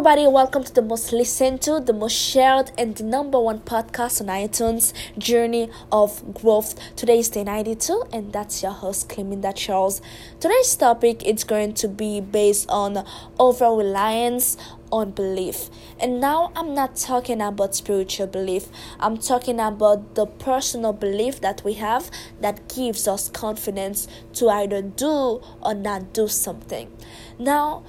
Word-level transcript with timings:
everybody, 0.00 0.26
welcome 0.26 0.64
to 0.64 0.72
the 0.72 0.80
most 0.80 1.12
listened 1.12 1.60
to, 1.60 1.78
the 1.78 1.92
most 1.92 2.14
shared, 2.14 2.72
and 2.78 2.96
the 2.96 3.04
number 3.04 3.38
one 3.38 3.58
podcast 3.58 4.22
on 4.22 4.28
iTunes, 4.28 4.94
Journey 5.18 5.68
of 5.92 6.32
Growth. 6.32 6.74
Today 6.96 7.18
is 7.18 7.28
day 7.28 7.44
92, 7.44 8.04
and 8.10 8.32
that's 8.32 8.62
your 8.62 8.72
host, 8.72 9.10
Cleminda 9.10 9.54
Charles. 9.54 10.00
Today's 10.40 10.74
topic 10.74 11.22
is 11.26 11.44
going 11.44 11.74
to 11.74 11.86
be 11.86 12.18
based 12.22 12.66
on 12.70 13.06
over 13.38 13.66
reliance 13.66 14.56
on 14.90 15.10
belief. 15.10 15.68
And 15.98 16.18
now 16.18 16.50
I'm 16.56 16.74
not 16.74 16.96
talking 16.96 17.42
about 17.42 17.74
spiritual 17.74 18.28
belief, 18.28 18.68
I'm 18.98 19.18
talking 19.18 19.60
about 19.60 20.14
the 20.14 20.24
personal 20.24 20.94
belief 20.94 21.42
that 21.42 21.62
we 21.62 21.74
have 21.74 22.10
that 22.40 22.74
gives 22.74 23.06
us 23.06 23.28
confidence 23.28 24.08
to 24.32 24.48
either 24.48 24.80
do 24.80 25.42
or 25.60 25.74
not 25.74 26.14
do 26.14 26.26
something. 26.26 26.90
Now, 27.38 27.84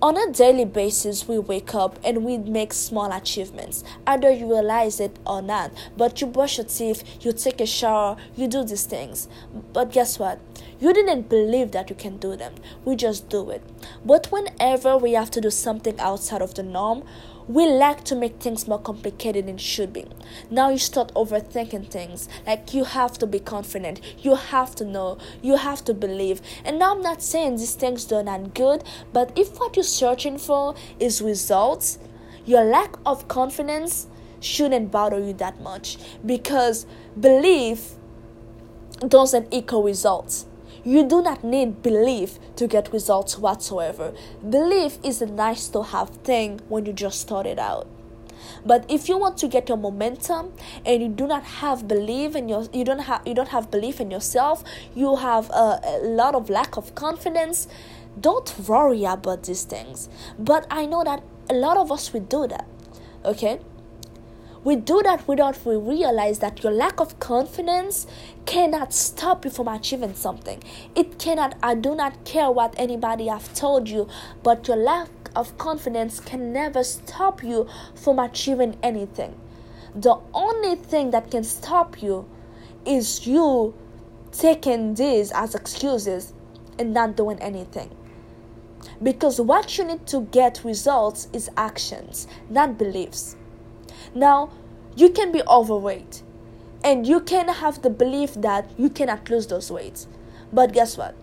on 0.00 0.16
a 0.16 0.32
daily 0.32 0.64
basis, 0.64 1.26
we 1.26 1.38
wake 1.38 1.74
up 1.74 1.98
and 2.04 2.24
we 2.24 2.38
make 2.38 2.72
small 2.72 3.10
achievements. 3.10 3.82
Either 4.06 4.30
you 4.30 4.48
realize 4.48 5.00
it 5.00 5.18
or 5.26 5.42
not, 5.42 5.72
but 5.96 6.20
you 6.20 6.26
brush 6.26 6.58
your 6.58 6.66
teeth, 6.66 7.02
you 7.24 7.32
take 7.32 7.60
a 7.60 7.66
shower, 7.66 8.16
you 8.36 8.46
do 8.46 8.64
these 8.64 8.86
things. 8.86 9.26
But 9.72 9.90
guess 9.90 10.18
what? 10.18 10.38
You 10.80 10.92
didn't 10.92 11.28
believe 11.28 11.72
that 11.72 11.90
you 11.90 11.96
can 11.96 12.18
do 12.18 12.36
them. 12.36 12.54
We 12.84 12.94
just 12.94 13.28
do 13.28 13.50
it. 13.50 13.62
But 14.04 14.30
whenever 14.30 14.96
we 14.96 15.12
have 15.12 15.30
to 15.32 15.40
do 15.40 15.50
something 15.50 15.98
outside 15.98 16.40
of 16.40 16.54
the 16.54 16.62
norm, 16.62 17.02
we 17.48 17.66
like 17.66 18.04
to 18.04 18.14
make 18.14 18.38
things 18.38 18.68
more 18.68 18.78
complicated 18.78 19.46
than 19.46 19.56
should 19.56 19.92
be. 19.92 20.04
Now 20.50 20.68
you 20.68 20.78
start 20.78 21.12
overthinking 21.14 21.90
things. 21.90 22.28
Like 22.46 22.74
you 22.74 22.84
have 22.84 23.18
to 23.18 23.26
be 23.26 23.40
confident, 23.40 24.00
you 24.18 24.36
have 24.36 24.76
to 24.76 24.84
know, 24.84 25.18
you 25.42 25.56
have 25.56 25.84
to 25.86 25.94
believe. 25.94 26.42
And 26.64 26.78
now 26.78 26.94
I'm 26.94 27.02
not 27.02 27.22
saying 27.22 27.56
these 27.56 27.74
things 27.74 28.10
end 28.12 28.54
good, 28.54 28.84
but 29.12 29.32
if 29.36 29.58
what 29.58 29.74
you're 29.76 29.82
searching 29.82 30.38
for 30.38 30.74
is 31.00 31.22
results, 31.22 31.98
your 32.44 32.64
lack 32.64 32.96
of 33.04 33.26
confidence 33.28 34.06
shouldn't 34.40 34.92
bother 34.92 35.18
you 35.18 35.32
that 35.34 35.60
much 35.60 35.96
because 36.24 36.86
belief 37.18 37.94
doesn't 39.06 39.52
equal 39.52 39.82
results. 39.82 40.46
You 40.84 41.06
do 41.06 41.22
not 41.22 41.44
need 41.44 41.82
belief 41.82 42.38
to 42.56 42.66
get 42.66 42.92
results 42.92 43.38
whatsoever. 43.38 44.12
Belief 44.48 44.98
is 45.02 45.20
a 45.20 45.26
nice 45.26 45.68
to 45.68 45.82
have 45.82 46.10
thing 46.24 46.60
when 46.68 46.86
you 46.86 46.92
just 46.92 47.20
started 47.20 47.58
out. 47.58 47.86
But 48.64 48.84
if 48.88 49.08
you 49.08 49.18
want 49.18 49.36
to 49.38 49.48
get 49.48 49.68
your 49.68 49.78
momentum 49.78 50.52
and 50.84 51.02
you 51.02 51.08
do 51.08 51.26
not 51.26 51.44
have 51.44 51.88
belief 51.88 52.34
in 52.36 52.48
your 52.48 52.66
you 52.72 52.84
don't 52.84 53.00
have 53.00 53.26
you 53.26 53.34
don't 53.34 53.48
have 53.48 53.70
belief 53.70 54.00
in 54.00 54.10
yourself, 54.10 54.64
you 54.94 55.16
have 55.16 55.50
a, 55.50 55.80
a 55.84 55.98
lot 56.02 56.34
of 56.34 56.48
lack 56.48 56.76
of 56.76 56.94
confidence, 56.94 57.68
don't 58.20 58.52
worry 58.66 59.04
about 59.04 59.44
these 59.44 59.64
things. 59.64 60.08
But 60.38 60.66
I 60.70 60.86
know 60.86 61.04
that 61.04 61.22
a 61.50 61.54
lot 61.54 61.76
of 61.76 61.90
us 61.90 62.12
would 62.12 62.28
do 62.28 62.46
that. 62.46 62.66
Okay? 63.24 63.60
We 64.68 64.76
do 64.76 65.00
that 65.02 65.26
without 65.26 65.64
we 65.64 65.76
realize 65.76 66.40
that 66.40 66.62
your 66.62 66.72
lack 66.72 67.00
of 67.00 67.18
confidence 67.18 68.06
cannot 68.44 68.92
stop 68.92 69.46
you 69.46 69.50
from 69.50 69.66
achieving 69.66 70.12
something. 70.12 70.62
It 70.94 71.18
cannot, 71.18 71.56
I 71.62 71.74
do 71.74 71.94
not 71.94 72.26
care 72.26 72.50
what 72.50 72.74
anybody 72.76 73.28
have 73.28 73.54
told 73.54 73.88
you, 73.88 74.08
but 74.42 74.68
your 74.68 74.76
lack 74.76 75.08
of 75.34 75.56
confidence 75.56 76.20
can 76.20 76.52
never 76.52 76.84
stop 76.84 77.42
you 77.42 77.66
from 77.94 78.18
achieving 78.18 78.76
anything. 78.82 79.40
The 79.94 80.18
only 80.34 80.74
thing 80.76 81.12
that 81.12 81.30
can 81.30 81.44
stop 81.44 82.02
you 82.02 82.28
is 82.84 83.26
you 83.26 83.72
taking 84.32 84.92
these 84.92 85.32
as 85.32 85.54
excuses 85.54 86.34
and 86.78 86.92
not 86.92 87.16
doing 87.16 87.38
anything. 87.38 87.88
Because 89.02 89.40
what 89.40 89.78
you 89.78 89.84
need 89.84 90.06
to 90.08 90.28
get 90.30 90.60
results 90.62 91.28
is 91.32 91.48
actions, 91.56 92.26
not 92.50 92.76
beliefs. 92.76 93.34
Now, 94.14 94.50
you 94.96 95.10
can 95.10 95.32
be 95.32 95.42
overweight 95.48 96.22
and 96.82 97.06
you 97.06 97.20
can 97.20 97.48
have 97.48 97.82
the 97.82 97.90
belief 97.90 98.34
that 98.34 98.70
you 98.76 98.90
cannot 98.90 99.28
lose 99.30 99.46
those 99.46 99.70
weights. 99.70 100.06
But 100.52 100.72
guess 100.72 100.96
what? 100.96 101.14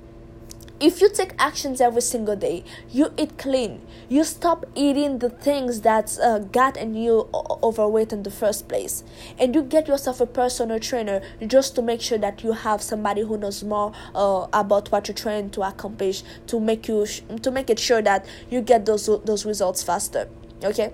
If 0.78 1.00
you 1.00 1.10
take 1.10 1.32
actions 1.40 1.80
every 1.80 2.02
single 2.02 2.36
day, 2.36 2.66
you 2.92 3.14
eat 3.18 3.38
clean, 3.38 3.82
you 4.10 4.26
stop 4.26 4.66
eating 4.76 5.20
the 5.20 5.30
things 5.30 5.82
that 5.82 6.18
uh, 6.22 6.40
got 6.40 6.76
in 6.76 6.96
you 6.96 7.30
overweight 7.34 8.12
in 8.12 8.24
the 8.24 8.30
first 8.30 8.68
place, 8.68 9.02
and 9.40 9.56
you 9.56 9.64
get 9.64 9.88
yourself 9.88 10.20
a 10.20 10.26
personal 10.26 10.78
trainer 10.82 11.22
just 11.48 11.76
to 11.76 11.82
make 11.82 12.02
sure 12.02 12.18
that 12.18 12.44
you 12.44 12.52
have 12.52 12.82
somebody 12.82 13.22
who 13.22 13.38
knows 13.38 13.64
more 13.64 13.94
uh, 14.14 14.48
about 14.52 14.92
what 14.92 15.08
you're 15.08 15.16
trying 15.16 15.50
to 15.52 15.62
accomplish 15.62 16.24
to 16.48 16.60
make 16.60 16.90
you 16.90 17.06
sh- 17.06 17.22
to 17.42 17.52
make 17.52 17.70
it 17.70 17.80
sure 17.80 18.02
that 18.02 18.26
you 18.50 18.60
get 18.60 18.86
those 18.86 19.06
those 19.24 19.46
results 19.46 19.82
faster. 19.82 20.28
Okay 20.62 20.92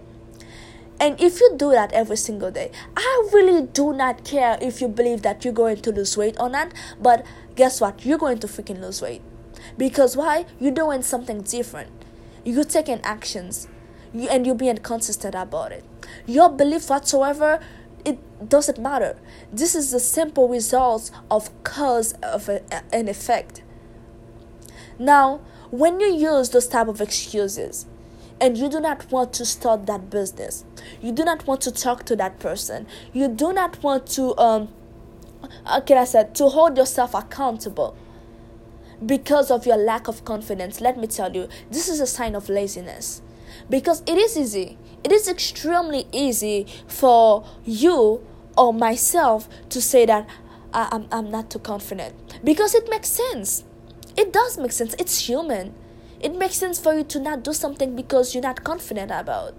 and 1.01 1.19
if 1.19 1.41
you 1.41 1.55
do 1.57 1.71
that 1.71 1.91
every 1.93 2.15
single 2.15 2.51
day, 2.51 2.71
I 2.95 3.29
really 3.33 3.65
do 3.65 3.91
not 3.91 4.23
care 4.23 4.59
if 4.61 4.81
you 4.81 4.87
believe 4.87 5.23
that 5.23 5.43
you're 5.43 5.51
going 5.51 5.77
to 5.81 5.91
lose 5.91 6.15
weight 6.15 6.37
or 6.39 6.47
not, 6.47 6.71
but 7.01 7.25
guess 7.55 7.81
what? 7.81 8.05
You're 8.05 8.19
going 8.19 8.37
to 8.37 8.47
freaking 8.47 8.79
lose 8.79 9.01
weight. 9.01 9.23
Because 9.79 10.15
why? 10.15 10.45
You're 10.59 10.71
doing 10.71 11.01
something 11.01 11.41
different. 11.41 11.89
You're 12.45 12.65
taking 12.65 13.01
actions 13.01 13.67
and 14.13 14.45
you're 14.45 14.53
being 14.53 14.77
consistent 14.77 15.33
about 15.33 15.71
it. 15.71 15.83
Your 16.27 16.49
belief 16.49 16.87
whatsoever, 16.87 17.59
it 18.05 18.47
doesn't 18.47 18.77
matter. 18.79 19.17
This 19.51 19.73
is 19.73 19.89
the 19.89 19.99
simple 19.99 20.47
results 20.47 21.11
of 21.31 21.49
cause 21.63 22.13
of 22.21 22.47
an 22.47 23.07
effect. 23.07 23.63
Now, 24.99 25.41
when 25.71 25.99
you 25.99 26.13
use 26.13 26.51
those 26.51 26.67
type 26.67 26.87
of 26.87 27.01
excuses, 27.01 27.87
and 28.41 28.57
you 28.57 28.67
do 28.67 28.81
not 28.81 29.09
want 29.11 29.31
to 29.33 29.45
start 29.45 29.85
that 29.85 30.09
business. 30.09 30.65
You 30.99 31.11
do 31.11 31.23
not 31.23 31.45
want 31.45 31.61
to 31.61 31.71
talk 31.71 32.03
to 32.05 32.15
that 32.15 32.39
person. 32.39 32.87
You 33.13 33.27
do 33.27 33.53
not 33.53 33.81
want 33.83 34.07
to 34.07 34.37
um 34.37 34.69
can 35.85 35.97
i 35.97 36.03
said, 36.03 36.35
to 36.35 36.49
hold 36.49 36.77
yourself 36.77 37.13
accountable 37.13 37.95
because 39.03 39.49
of 39.49 39.65
your 39.65 39.77
lack 39.77 40.07
of 40.07 40.25
confidence. 40.25 40.81
Let 40.81 40.97
me 40.97 41.07
tell 41.07 41.33
you 41.35 41.47
this 41.69 41.87
is 41.87 41.99
a 41.99 42.07
sign 42.07 42.35
of 42.35 42.49
laziness. 42.49 43.21
Because 43.69 44.01
it 44.05 44.17
is 44.17 44.37
easy. 44.37 44.77
It 45.03 45.11
is 45.11 45.27
extremely 45.27 46.07
easy 46.11 46.67
for 46.87 47.45
you 47.63 48.25
or 48.57 48.73
myself 48.73 49.47
to 49.69 49.81
say 49.81 50.05
that 50.05 50.27
I, 50.73 50.89
I'm, 50.91 51.07
I'm 51.11 51.31
not 51.31 51.49
too 51.49 51.59
confident. 51.59 52.15
Because 52.43 52.75
it 52.75 52.89
makes 52.89 53.09
sense. 53.09 53.63
It 54.17 54.33
does 54.33 54.57
make 54.57 54.71
sense. 54.71 54.95
It's 54.99 55.27
human 55.27 55.73
it 56.23 56.37
makes 56.37 56.55
sense 56.55 56.79
for 56.79 56.93
you 56.93 57.03
to 57.03 57.19
not 57.19 57.43
do 57.43 57.53
something 57.53 57.95
because 57.95 58.33
you're 58.33 58.43
not 58.43 58.63
confident 58.63 59.11
about. 59.11 59.55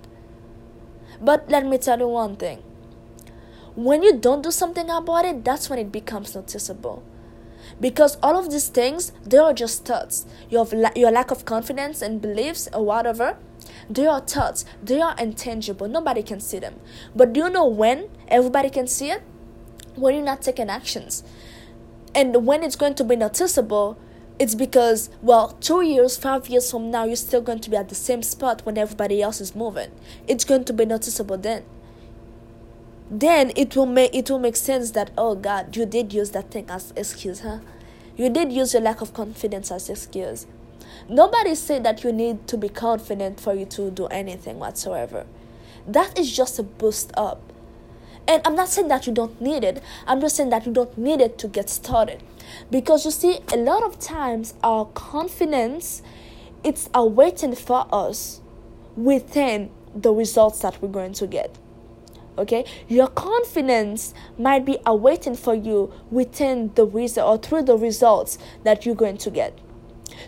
But 1.21 1.50
let 1.50 1.67
me 1.67 1.78
tell 1.78 1.99
you 1.99 2.09
one 2.09 2.37
thing. 2.37 2.62
When 3.75 4.03
you 4.03 4.17
don't 4.17 4.43
do 4.43 4.50
something 4.50 4.91
about 4.91 5.25
it, 5.25 5.45
that's 5.45 5.71
when 5.71 5.78
it 5.78 5.91
becomes 5.91 6.34
noticeable. 6.34 7.03
Because 7.81 8.19
all 8.22 8.37
of 8.37 8.51
these 8.51 8.69
things, 8.69 9.12
they 9.25 9.39
are 9.39 9.55
just 9.55 9.84
thoughts. 9.84 10.27
Your, 10.51 10.69
your 10.95 11.11
lack 11.11 11.31
of 11.31 11.45
confidence 11.45 12.03
and 12.03 12.21
beliefs 12.21 12.69
or 12.72 12.84
whatever, 12.84 13.39
they 13.89 14.06
are 14.06 14.21
thoughts. 14.21 14.65
They 14.83 15.01
are 15.01 15.15
intangible. 15.19 15.89
Nobody 15.89 16.22
can 16.22 16.41
see 16.41 16.59
them. 16.59 16.81
But 17.15 17.33
do 17.33 17.41
you 17.41 17.51
know 17.51 17.67
when 17.67 18.09
everybody 18.28 18.69
can 18.69 18.87
see 18.87 19.11
it? 19.11 19.22
When 19.95 20.15
you're 20.15 20.25
not 20.25 20.43
taking 20.43 20.69
actions. 20.69 21.22
And 22.15 22.47
when 22.47 22.62
it's 22.62 22.77
going 22.77 22.95
to 22.97 23.05
be 23.05 23.17
noticeable 23.17 23.99
it's 24.42 24.56
because, 24.56 25.08
well, 25.22 25.50
two 25.60 25.82
years, 25.82 26.16
five 26.16 26.48
years 26.48 26.69
from 26.69 26.91
now, 26.91 27.04
you're 27.04 27.14
still 27.14 27.41
going 27.41 27.60
to 27.60 27.70
be 27.70 27.76
at 27.76 27.88
the 27.88 27.94
same 27.94 28.25
spot 28.25 28.66
when 28.66 28.76
everybody 28.76 29.22
else 29.22 29.41
is 29.41 29.54
moving. 29.54 29.92
It's 30.26 30.44
going 30.44 30.64
to 30.64 30.72
be 30.72 30.84
noticeable 30.84 31.38
then. 31.38 31.62
Then 33.08 33.53
it 33.54 33.76
will 33.76 33.86
make 33.86 34.12
it 34.12 34.28
will 34.28 34.41
make 34.41 34.56
sense 34.56 34.91
that 34.92 35.12
oh 35.16 35.36
God, 35.36 35.76
you 35.76 35.86
did 35.86 36.12
use 36.12 36.32
that 36.32 36.50
thing 36.50 36.69
as 36.69 36.92
excuse, 36.97 37.42
huh? 37.42 37.60
You 38.16 38.30
did 38.30 38.53
use 38.53 38.72
your 38.72 38.82
lack 38.82 39.00
of 39.00 39.14
confidence 39.14 39.70
as 39.70 39.88
excuse. 39.88 40.48
Nobody 41.09 41.54
said 41.54 41.84
that 41.84 42.03
you 42.03 42.12
need 42.12 42.48
to 42.48 42.59
be 42.59 42.69
confident 42.69 43.38
for 43.38 43.54
you 43.54 43.64
to 43.66 43.92
do 43.92 44.06
anything 44.06 44.59
whatsoever. 44.59 45.24
That 45.86 46.18
is 46.18 46.36
just 46.36 46.59
a 46.59 46.65
boost 46.65 47.12
up. 47.16 47.52
And 48.28 48.41
I'm 48.45 48.54
not 48.54 48.69
saying 48.69 48.89
that 48.89 49.07
you 49.07 49.13
don't 49.13 49.41
need 49.41 49.65
it. 49.65 49.83
I'm 50.07 50.21
just 50.21 50.36
saying 50.36 50.51
that 50.51 50.66
you 50.66 50.72
don't 50.72 50.97
need 50.97 51.21
it 51.21 51.39
to 51.39 51.48
get 51.48 51.69
started. 51.69 52.22
Because 52.71 53.04
you 53.04 53.10
see, 53.10 53.41
a 53.53 53.57
lot 53.57 53.83
of 53.83 53.98
times 53.98 54.54
our 54.63 54.84
confidence 54.86 56.03
it's 56.65 56.89
awaiting 56.95 57.54
for 57.54 57.86
us 57.92 58.41
within 58.97 59.71
the 59.95 60.13
results 60.13 60.60
that 60.60 60.80
we're 60.80 60.89
going 60.89 61.13
to 61.15 61.27
get. 61.27 61.59
Okay, 62.39 62.65
your 62.89 63.09
confidence 63.09 64.15
might 64.39 64.65
be 64.65 64.78
awaiting 64.86 65.34
for 65.34 65.54
you 65.54 65.92
within 66.10 66.72
the 66.77 66.86
result 66.86 67.28
or 67.28 67.47
through 67.47 67.65
the 67.65 67.77
results 67.77 68.39
that 68.65 68.86
you're 68.86 68.95
going 68.95 69.19
to 69.19 69.30
get. 69.30 69.59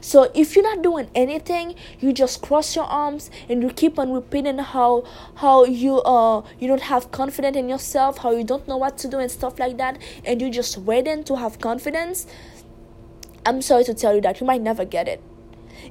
So 0.00 0.30
if 0.34 0.54
you're 0.54 0.64
not 0.64 0.82
doing 0.82 1.10
anything, 1.14 1.74
you 2.00 2.12
just 2.12 2.42
cross 2.42 2.74
your 2.76 2.84
arms 2.84 3.30
and 3.48 3.62
you 3.62 3.70
keep 3.70 3.98
on 3.98 4.12
repeating 4.12 4.58
how 4.58 5.04
how 5.36 5.64
you 5.64 6.00
uh 6.02 6.42
you 6.58 6.68
don't 6.68 6.82
have 6.82 7.10
confidence 7.10 7.56
in 7.56 7.68
yourself, 7.68 8.18
how 8.18 8.32
you 8.32 8.44
don't 8.44 8.66
know 8.68 8.76
what 8.76 8.98
to 8.98 9.08
do 9.08 9.18
and 9.18 9.30
stuff 9.30 9.58
like 9.58 9.76
that, 9.78 9.98
and 10.24 10.40
you 10.40 10.50
just 10.50 10.78
waiting 10.78 11.24
to 11.24 11.36
have 11.36 11.60
confidence. 11.60 12.26
I'm 13.46 13.60
sorry 13.62 13.84
to 13.84 13.94
tell 13.94 14.14
you 14.14 14.20
that 14.22 14.40
you 14.40 14.46
might 14.46 14.62
never 14.62 14.84
get 14.84 15.08
it. 15.08 15.20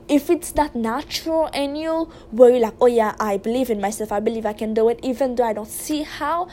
if 0.07 0.29
it's 0.29 0.55
not 0.55 0.75
natural 0.75 1.47
in 1.53 1.75
you 1.75 2.09
where 2.31 2.49
you're 2.49 2.59
like 2.59 2.73
oh 2.81 2.87
yeah 2.87 3.15
i 3.19 3.37
believe 3.37 3.69
in 3.69 3.79
myself 3.79 4.11
i 4.11 4.19
believe 4.19 4.45
i 4.45 4.53
can 4.53 4.73
do 4.73 4.89
it 4.89 4.99
even 5.03 5.35
though 5.35 5.43
i 5.43 5.53
don't 5.53 5.69
see 5.69 6.03
how 6.03 6.47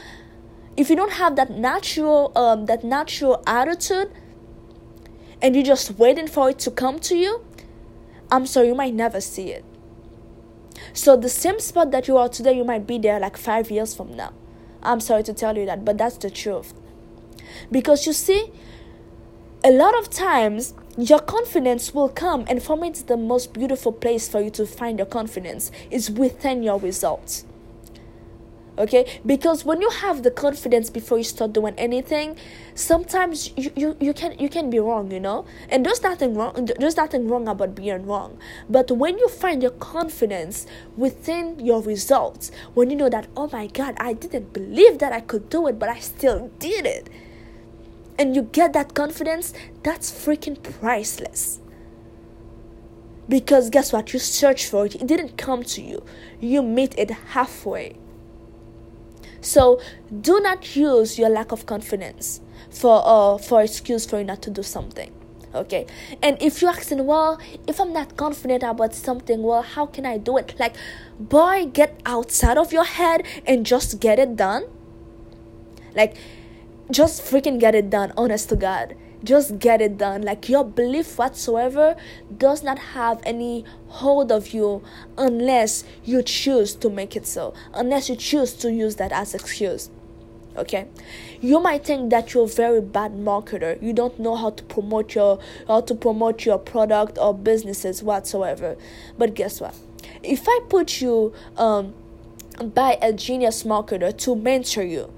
if 0.77 0.91
you 0.91 0.97
don't 0.97 1.13
have 1.13 1.37
that 1.37 1.51
natural 1.51 2.33
um 2.37 2.67
that 2.67 2.85
natural 2.85 3.43
attitude 3.47 4.11
and 5.43 5.55
you're 5.55 5.65
just 5.65 5.99
waiting 5.99 6.27
for 6.27 6.51
it 6.51 6.59
to 6.59 6.71
come 6.71 6.99
to 6.99 7.17
you 7.17 7.45
i'm 8.31 8.47
sorry 8.47 8.69
you 8.69 8.75
might 8.75 8.95
never 8.95 9.21
see 9.21 9.51
it. 9.51 9.65
So 10.93 11.17
the 11.17 11.29
same 11.29 11.61
spot 11.61 11.91
that 11.91 12.09
you 12.09 12.17
are 12.17 12.29
today 12.29 12.57
you 12.57 12.65
might 12.65 12.87
be 12.87 12.99
there 12.99 13.21
like 13.21 13.37
five 13.37 13.71
years 13.71 13.95
from 13.95 14.17
now. 14.17 14.33
I'm 14.83 15.01
sorry 15.01 15.23
to 15.25 15.35
tell 15.35 15.57
you 15.57 15.67
that 15.67 15.85
but 15.85 15.99
that's 15.99 16.17
the 16.17 16.31
truth. 16.31 16.73
Because 17.71 18.07
you 18.07 18.13
see 18.13 18.53
a 19.63 19.71
lot 19.71 19.97
of 19.99 20.11
times 20.11 20.75
your 20.97 21.21
confidence 21.21 21.95
will 21.95 22.09
come 22.09 22.45
and 22.49 22.63
for 22.63 22.77
me 22.77 22.89
it's 22.89 23.03
the 23.03 23.17
most 23.17 23.53
beautiful 23.53 23.93
place 23.93 24.29
for 24.29 24.41
you 24.41 24.51
to 24.51 24.67
find 24.67 24.99
your 24.99 25.07
confidence 25.07 25.71
is 25.91 26.11
within 26.11 26.63
your 26.63 26.79
results 26.79 27.45
okay? 28.79 29.21
Because 29.25 29.65
when 29.65 29.81
you 29.81 29.91
have 29.91 30.23
the 30.23 30.31
confidence 30.31 30.91
before 30.91 31.19
you 31.19 31.25
start 31.25 31.53
doing 31.53 31.75
anything 31.77 32.37
sometimes 32.75 33.51
you, 33.57 33.71
you, 33.77 33.97
you 34.01 34.15
can 34.15 34.39
you 34.39 34.49
can 34.49 34.71
be 34.71 34.79
wrong 34.79 35.11
you 35.11 35.21
know? 35.21 35.45
And 35.69 35.85
there's 35.85 36.03
nothing 36.03 36.35
wrong 36.35 36.69
there's 36.79 36.97
nothing 36.97 37.29
wrong 37.29 37.49
about 37.49 37.75
being 37.75 38.07
wrong. 38.07 38.39
But 38.69 38.91
when 38.91 39.19
you 39.19 39.29
find 39.29 39.63
your 39.63 39.73
confidence 39.73 40.67
within 40.97 41.59
your 41.59 41.83
results 41.83 42.51
when 42.75 42.91
you 42.91 42.97
know 42.97 43.09
that 43.09 43.27
oh 43.37 43.49
my 43.53 43.67
god 43.67 43.95
i 43.99 44.13
didn't 44.13 44.53
believe 44.53 44.99
that 44.99 45.13
i 45.13 45.21
could 45.21 45.49
do 45.49 45.67
it 45.67 45.79
but 45.79 45.89
i 45.89 45.99
still 45.99 46.51
did 46.59 46.87
it 46.87 47.09
and 48.21 48.37
you 48.37 48.43
get 48.43 48.75
that 48.75 48.93
confidence 48.93 49.55
that's 49.83 50.11
freaking 50.11 50.63
priceless. 50.63 51.59
Because 53.31 53.71
guess 53.71 53.95
what? 53.95 54.13
You 54.13 54.19
search 54.19 54.67
for 54.67 54.85
it. 54.85 54.97
It 54.97 55.07
didn't 55.07 55.39
come 55.39 55.63
to 55.63 55.81
you. 55.81 56.05
You 56.39 56.63
meet 56.63 56.95
it 56.99 57.11
halfway 57.11 57.97
so 59.41 59.81
do 60.21 60.41
not 60.41 60.77
use 60.77 61.19
your 61.19 61.29
lack 61.29 61.53
of 61.53 61.67
confidence 61.67 62.41
for 62.71 63.03
uh 63.05 63.39
for 63.39 63.63
excuse 63.63 64.07
for 64.07 64.19
you 64.19 64.25
not 64.25 64.43
to 64.43 64.51
do 64.51 64.63
something. 64.63 65.13
Okay. 65.53 65.87
And 66.23 66.41
if 66.41 66.63
you're 66.63 66.71
asking, 66.71 67.07
well, 67.07 67.41
if 67.67 67.81
I'm 67.81 67.93
not 67.93 68.17
confident 68.17 68.63
about 68.63 68.95
something, 68.95 69.43
well, 69.43 69.63
how 69.63 69.87
can 69.87 70.07
I 70.07 70.17
do 70.17 70.37
it? 70.37 70.55
Like, 70.61 70.77
boy, 71.19 71.67
get 71.73 72.01
outside 72.07 72.57
of 72.57 72.73
your 72.73 72.85
head 72.85 73.27
and 73.45 73.67
just 73.67 73.99
get 73.99 74.21
it 74.21 74.37
done. 74.37 74.67
Like, 75.97 76.17
just 76.89 77.23
freaking 77.23 77.59
get 77.59 77.75
it 77.75 77.91
done, 77.91 78.13
honest 78.17 78.49
to 78.51 78.57
God 78.57 78.95
just 79.23 79.59
get 79.59 79.81
it 79.81 79.99
done. 79.99 80.23
Like 80.23 80.49
your 80.49 80.65
belief 80.65 81.19
whatsoever 81.19 81.97
does 82.37 82.63
not 82.63 82.79
have 82.79 83.21
any 83.25 83.65
hold 83.89 84.33
of 84.33 84.49
you 84.49 84.83
unless 85.19 85.85
you 86.05 86.23
choose 86.23 86.75
to 86.77 86.91
make 86.91 87.17
it 87.17 87.27
so. 87.27 87.55
Unless 87.75 88.09
you 88.09 88.17
choose 88.17 88.55
to 88.55 88.73
use 88.73 88.97
that 88.97 89.13
as 89.13 89.35
excuse. 89.35 89.91
Okay? 90.57 90.89
You 91.41 91.61
might 91.61 91.85
think 91.85 92.11
that 92.11 92.35
you're 92.35 92.45
a 92.45 92.49
very 92.49 92.81
bad 92.81 93.13
marketer. 93.13 93.81
You 93.83 93.93
don't 93.93 94.19
know 94.19 94.37
how 94.37 94.51
to 94.51 94.63
promote 94.65 95.15
your 95.15 95.39
how 95.67 95.81
to 95.83 95.95
promote 95.95 96.45
your 96.45 96.59
product 96.59 97.19
or 97.19 97.35
businesses 97.35 98.03
whatsoever. 98.03 98.77
But 99.17 99.35
guess 99.35 99.61
what? 99.61 99.75
If 100.23 100.49
i 100.49 100.61
put 100.69 101.01
you 101.01 101.33
um 101.57 101.95
by 102.75 102.99
a 103.01 103.13
genius 103.13 103.63
marketer 103.63 104.17
to 104.19 104.35
mentor 104.35 104.83
you 104.83 105.11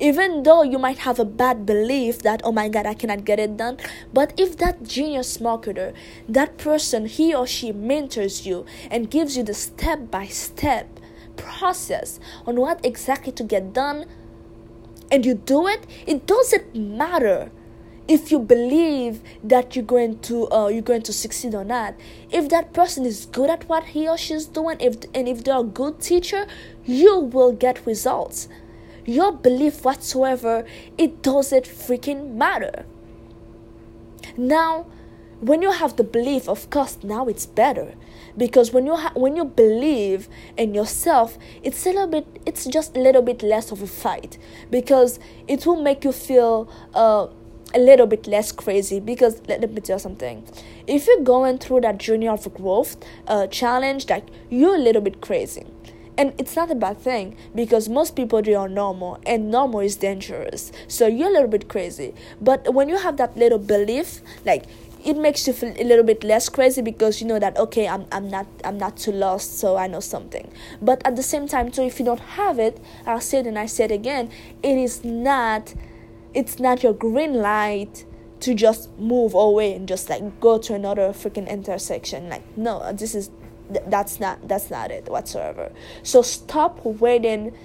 even 0.00 0.42
though 0.44 0.62
you 0.62 0.78
might 0.78 0.98
have 0.98 1.18
a 1.18 1.24
bad 1.24 1.66
belief 1.66 2.20
that 2.20 2.40
oh 2.42 2.50
my 2.50 2.68
god 2.68 2.86
i 2.86 2.94
cannot 2.94 3.24
get 3.24 3.38
it 3.38 3.56
done 3.56 3.76
but 4.12 4.32
if 4.38 4.56
that 4.56 4.82
genius 4.82 5.38
marketer 5.38 5.92
that 6.28 6.56
person 6.56 7.06
he 7.06 7.34
or 7.34 7.46
she 7.46 7.70
mentors 7.70 8.46
you 8.46 8.64
and 8.90 9.10
gives 9.10 9.36
you 9.36 9.42
the 9.42 9.54
step 9.54 10.10
by 10.10 10.26
step 10.26 10.88
process 11.36 12.18
on 12.46 12.56
what 12.56 12.84
exactly 12.84 13.32
to 13.32 13.44
get 13.44 13.72
done 13.72 14.06
and 15.12 15.26
you 15.26 15.34
do 15.34 15.66
it 15.66 15.86
it 16.06 16.26
doesn't 16.26 16.74
matter 16.74 17.50
if 18.08 18.32
you 18.32 18.40
believe 18.40 19.20
that 19.44 19.76
you're 19.76 19.84
going 19.84 20.18
to 20.18 20.50
uh, 20.50 20.66
you're 20.66 20.82
going 20.82 21.02
to 21.02 21.12
succeed 21.12 21.54
or 21.54 21.62
not. 21.62 21.94
If 22.28 22.48
that 22.48 22.72
person 22.72 23.06
is 23.06 23.26
good 23.26 23.48
at 23.48 23.68
what 23.68 23.84
he 23.84 24.08
or 24.08 24.18
she's 24.18 24.46
doing 24.46 24.78
if 24.80 24.96
and 25.14 25.28
if 25.28 25.44
they're 25.44 25.60
a 25.60 25.62
good 25.62 26.00
teacher 26.00 26.46
you 26.84 27.20
will 27.20 27.52
get 27.52 27.86
results 27.86 28.48
your 29.10 29.32
belief 29.32 29.84
whatsoever, 29.84 30.64
it 30.96 31.22
doesn't 31.22 31.64
freaking 31.64 32.34
matter. 32.34 32.84
Now, 34.36 34.86
when 35.40 35.62
you 35.62 35.72
have 35.72 35.96
the 35.96 36.04
belief, 36.04 36.48
of 36.48 36.70
course, 36.70 36.98
now 37.02 37.26
it's 37.26 37.46
better 37.46 37.94
because 38.36 38.72
when 38.72 38.86
you 38.86 38.94
ha- 38.96 39.12
when 39.14 39.36
you 39.36 39.44
believe 39.44 40.28
in 40.56 40.74
yourself, 40.74 41.38
it's 41.62 41.84
a 41.86 41.88
little 41.88 42.06
bit, 42.06 42.26
it's 42.46 42.66
just 42.66 42.96
a 42.96 43.00
little 43.00 43.22
bit 43.22 43.42
less 43.42 43.72
of 43.72 43.82
a 43.82 43.86
fight 43.86 44.38
because 44.70 45.18
it 45.48 45.66
will 45.66 45.82
make 45.82 46.04
you 46.04 46.12
feel 46.12 46.70
uh, 46.94 47.26
a 47.74 47.78
little 47.78 48.06
bit 48.06 48.26
less 48.26 48.52
crazy. 48.52 49.00
Because 49.00 49.40
let, 49.48 49.60
me 49.72 49.80
tell 49.80 49.96
you 49.96 50.00
something, 50.00 50.44
if 50.86 51.06
you're 51.06 51.22
going 51.22 51.58
through 51.58 51.80
that 51.80 51.98
journey 51.98 52.28
of 52.28 52.52
growth, 52.54 52.96
uh, 53.26 53.46
challenge, 53.48 54.08
like 54.08 54.26
you're 54.50 54.76
a 54.76 54.78
little 54.78 55.02
bit 55.02 55.20
crazy 55.20 55.64
and 56.20 56.34
it's 56.36 56.54
not 56.54 56.70
a 56.70 56.74
bad 56.74 56.98
thing 56.98 57.34
because 57.54 57.88
most 57.88 58.14
people 58.14 58.42
they 58.42 58.54
are 58.54 58.68
normal 58.68 59.18
and 59.24 59.50
normal 59.50 59.80
is 59.80 59.96
dangerous. 59.96 60.70
So 60.86 61.06
you're 61.06 61.28
a 61.28 61.32
little 61.32 61.48
bit 61.48 61.70
crazy. 61.70 62.14
But 62.42 62.74
when 62.74 62.90
you 62.90 62.98
have 62.98 63.16
that 63.16 63.38
little 63.38 63.58
belief 63.58 64.20
like 64.44 64.64
it 65.02 65.16
makes 65.16 65.46
you 65.46 65.54
feel 65.54 65.72
a 65.78 65.82
little 65.84 66.04
bit 66.04 66.22
less 66.22 66.50
crazy 66.50 66.82
because 66.82 67.22
you 67.22 67.26
know 67.26 67.38
that 67.38 67.56
okay 67.56 67.88
I'm, 67.88 68.04
I'm 68.12 68.28
not 68.28 68.46
I'm 68.64 68.76
not 68.76 68.98
too 68.98 69.12
lost 69.12 69.58
so 69.58 69.78
I 69.78 69.86
know 69.86 70.00
something. 70.00 70.52
But 70.82 71.00
at 71.06 71.16
the 71.16 71.22
same 71.22 71.48
time 71.48 71.70
too 71.70 71.84
if 71.84 71.98
you 71.98 72.04
don't 72.04 72.20
have 72.20 72.58
it 72.58 72.78
I'll 73.06 73.22
say 73.22 73.38
it 73.38 73.46
and 73.46 73.58
I 73.58 73.64
say 73.64 73.84
it 73.84 73.90
again 73.90 74.30
it 74.62 74.76
is 74.76 75.02
not 75.02 75.72
it's 76.34 76.58
not 76.58 76.82
your 76.82 76.92
green 76.92 77.36
light 77.36 78.04
to 78.40 78.54
just 78.54 78.90
move 78.98 79.32
away 79.32 79.72
and 79.72 79.88
just 79.88 80.10
like 80.10 80.38
go 80.38 80.58
to 80.58 80.74
another 80.74 81.14
freaking 81.14 81.48
intersection. 81.48 82.28
Like 82.28 82.44
no 82.58 82.92
this 82.92 83.14
is 83.14 83.30
that's 83.86 84.20
not 84.20 84.46
that's 84.48 84.70
not 84.70 84.90
it 84.90 85.08
whatsoever. 85.08 85.72
So 86.02 86.22
stop 86.22 86.84
waiting 86.84 87.56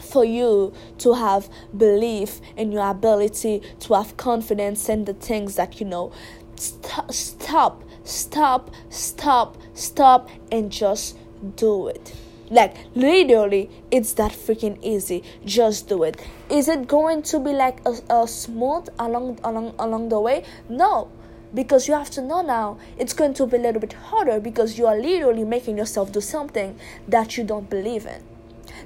for 0.00 0.24
you 0.24 0.72
to 0.98 1.14
have 1.14 1.48
belief 1.76 2.40
in 2.56 2.72
your 2.72 2.88
ability 2.88 3.62
to 3.80 3.94
have 3.94 4.16
confidence 4.16 4.88
in 4.88 5.04
the 5.04 5.14
things 5.14 5.56
that 5.56 5.80
you 5.80 5.86
know. 5.86 6.12
St- 6.56 7.12
stop 7.12 7.82
stop 8.04 8.70
stop 8.88 9.56
stop 9.74 10.28
and 10.50 10.70
just 10.70 11.16
do 11.56 11.88
it. 11.88 12.14
Like 12.50 12.76
literally 12.94 13.70
it's 13.90 14.12
that 14.14 14.32
freaking 14.32 14.78
easy. 14.82 15.22
Just 15.44 15.88
do 15.88 16.02
it. 16.04 16.24
Is 16.48 16.68
it 16.68 16.86
going 16.86 17.22
to 17.22 17.40
be 17.40 17.50
like 17.50 17.80
a, 17.84 17.98
a 18.08 18.28
smooth 18.28 18.88
along 18.98 19.38
along 19.42 19.74
along 19.78 20.08
the 20.08 20.20
way? 20.20 20.44
No 20.68 21.10
because 21.56 21.88
you 21.88 21.94
have 21.94 22.10
to 22.10 22.22
know 22.22 22.40
now 22.42 22.78
it's 22.96 23.12
going 23.12 23.34
to 23.34 23.46
be 23.46 23.56
a 23.56 23.60
little 23.60 23.80
bit 23.80 23.94
harder 23.94 24.38
because 24.38 24.78
you 24.78 24.86
are 24.86 24.96
literally 24.96 25.44
making 25.56 25.76
yourself 25.76 26.12
do 26.12 26.20
something 26.20 26.78
that 27.08 27.36
you 27.36 27.42
don't 27.42 27.68
believe 27.68 28.06
in. 28.06 28.22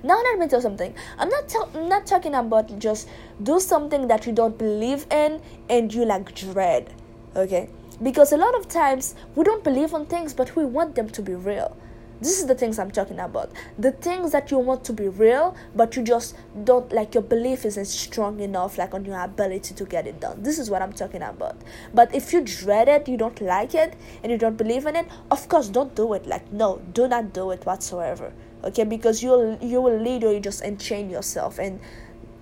Now 0.02 0.22
let 0.22 0.38
me 0.38 0.48
tell 0.48 0.62
something. 0.62 0.94
I'm 1.18 1.28
not 1.28 1.48
ta- 1.48 1.68
I'm 1.74 1.88
not 1.88 2.06
talking 2.06 2.34
about 2.34 2.78
just 2.78 3.08
do 3.42 3.60
something 3.60 4.08
that 4.08 4.26
you 4.26 4.32
don't 4.32 4.56
believe 4.56 5.06
in 5.10 5.42
and 5.68 5.92
you 5.92 6.06
like 6.06 6.34
dread 6.34 6.94
okay? 7.36 7.68
Because 8.02 8.32
a 8.32 8.36
lot 8.36 8.54
of 8.54 8.68
times 8.68 9.14
we 9.34 9.44
don't 9.44 9.62
believe 9.62 9.94
on 9.94 10.06
things 10.06 10.34
but 10.34 10.56
we 10.56 10.64
want 10.64 10.94
them 10.94 11.08
to 11.10 11.22
be 11.22 11.34
real 11.34 11.76
this 12.20 12.38
is 12.38 12.46
the 12.46 12.54
things 12.54 12.78
i'm 12.78 12.90
talking 12.90 13.18
about. 13.18 13.50
The 13.78 13.92
things 13.92 14.32
that 14.32 14.50
you 14.50 14.58
want 14.58 14.84
to 14.84 14.92
be 14.92 15.08
real 15.08 15.56
but 15.74 15.96
you 15.96 16.02
just 16.02 16.36
don't 16.64 16.92
like 16.92 17.14
your 17.14 17.22
belief 17.22 17.64
isn't 17.64 17.86
strong 17.86 18.40
enough 18.40 18.78
like 18.78 18.94
on 18.94 19.04
your 19.04 19.20
ability 19.20 19.74
to 19.74 19.84
get 19.84 20.06
it 20.06 20.20
done. 20.20 20.42
This 20.42 20.58
is 20.58 20.70
what 20.70 20.82
i'm 20.82 20.92
talking 20.92 21.22
about. 21.22 21.56
But 21.94 22.14
if 22.14 22.32
you 22.32 22.42
dread 22.42 22.88
it 22.88 23.08
you 23.08 23.16
don't 23.16 23.40
like 23.40 23.74
it 23.74 23.94
and 24.22 24.30
you 24.30 24.38
don't 24.38 24.56
believe 24.56 24.86
in 24.86 24.96
it 24.96 25.06
of 25.30 25.48
course 25.48 25.68
don't 25.68 25.94
do 25.94 26.12
it. 26.14 26.26
Like 26.26 26.52
no 26.52 26.80
do 26.92 27.08
not 27.08 27.32
do 27.32 27.50
it 27.50 27.64
whatsoever. 27.66 28.32
Okay? 28.64 28.84
Because 28.84 29.22
you'll 29.22 29.58
you 29.60 29.80
will 29.80 29.98
literally 29.98 30.40
just 30.40 30.62
enchain 30.62 31.10
yourself 31.10 31.58
and 31.58 31.80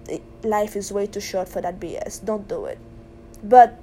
eh, 0.08 0.18
life 0.42 0.76
is 0.76 0.92
way 0.92 1.06
too 1.06 1.20
short 1.20 1.48
for 1.48 1.60
that 1.60 1.78
bs 1.78 2.24
don't 2.24 2.48
do 2.48 2.64
it. 2.64 2.78
But 3.42 3.78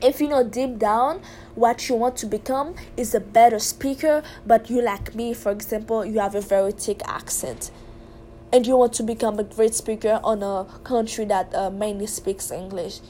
if 0.00 0.20
you 0.20 0.28
know 0.28 0.44
deep 0.44 0.78
down 0.78 1.20
what 1.54 1.88
you 1.88 1.94
want 1.94 2.16
to 2.16 2.26
become 2.26 2.74
is 2.96 3.14
a 3.14 3.20
better 3.20 3.58
speaker 3.58 4.22
but 4.46 4.70
you 4.70 4.80
like 4.80 5.14
me 5.14 5.34
for 5.34 5.50
example 5.50 6.04
you 6.04 6.20
have 6.20 6.34
a 6.34 6.40
very 6.40 6.72
thick 6.72 7.00
accent. 7.06 7.70
And 8.50 8.66
you 8.66 8.78
want 8.78 8.94
to 8.94 9.02
become 9.02 9.38
a 9.38 9.44
great 9.44 9.74
speaker 9.74 10.20
on 10.24 10.42
a 10.42 10.64
country 10.82 11.26
that 11.26 11.54
uh, 11.54 11.70
mainly 11.70 12.06
speaks 12.06 12.50
english. 12.50 13.00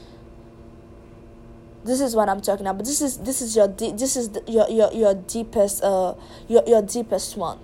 This 1.85 2.01
is 2.01 2.15
what 2.15 2.27
i'm 2.27 2.41
talking 2.41 2.67
about. 2.67 2.83
This 2.83 3.01
is 3.01 3.17
this 3.19 3.41
is 3.41 3.55
your 3.55 3.67
de- 3.67 3.93
this 3.93 4.17
is 4.17 4.29
the, 4.29 4.43
your, 4.47 4.69
your 4.69 4.91
your 4.91 5.13
deepest 5.13 5.83
uh 5.83 6.15
your, 6.47 6.63
your 6.67 6.81
deepest 6.81 7.37
one. 7.37 7.59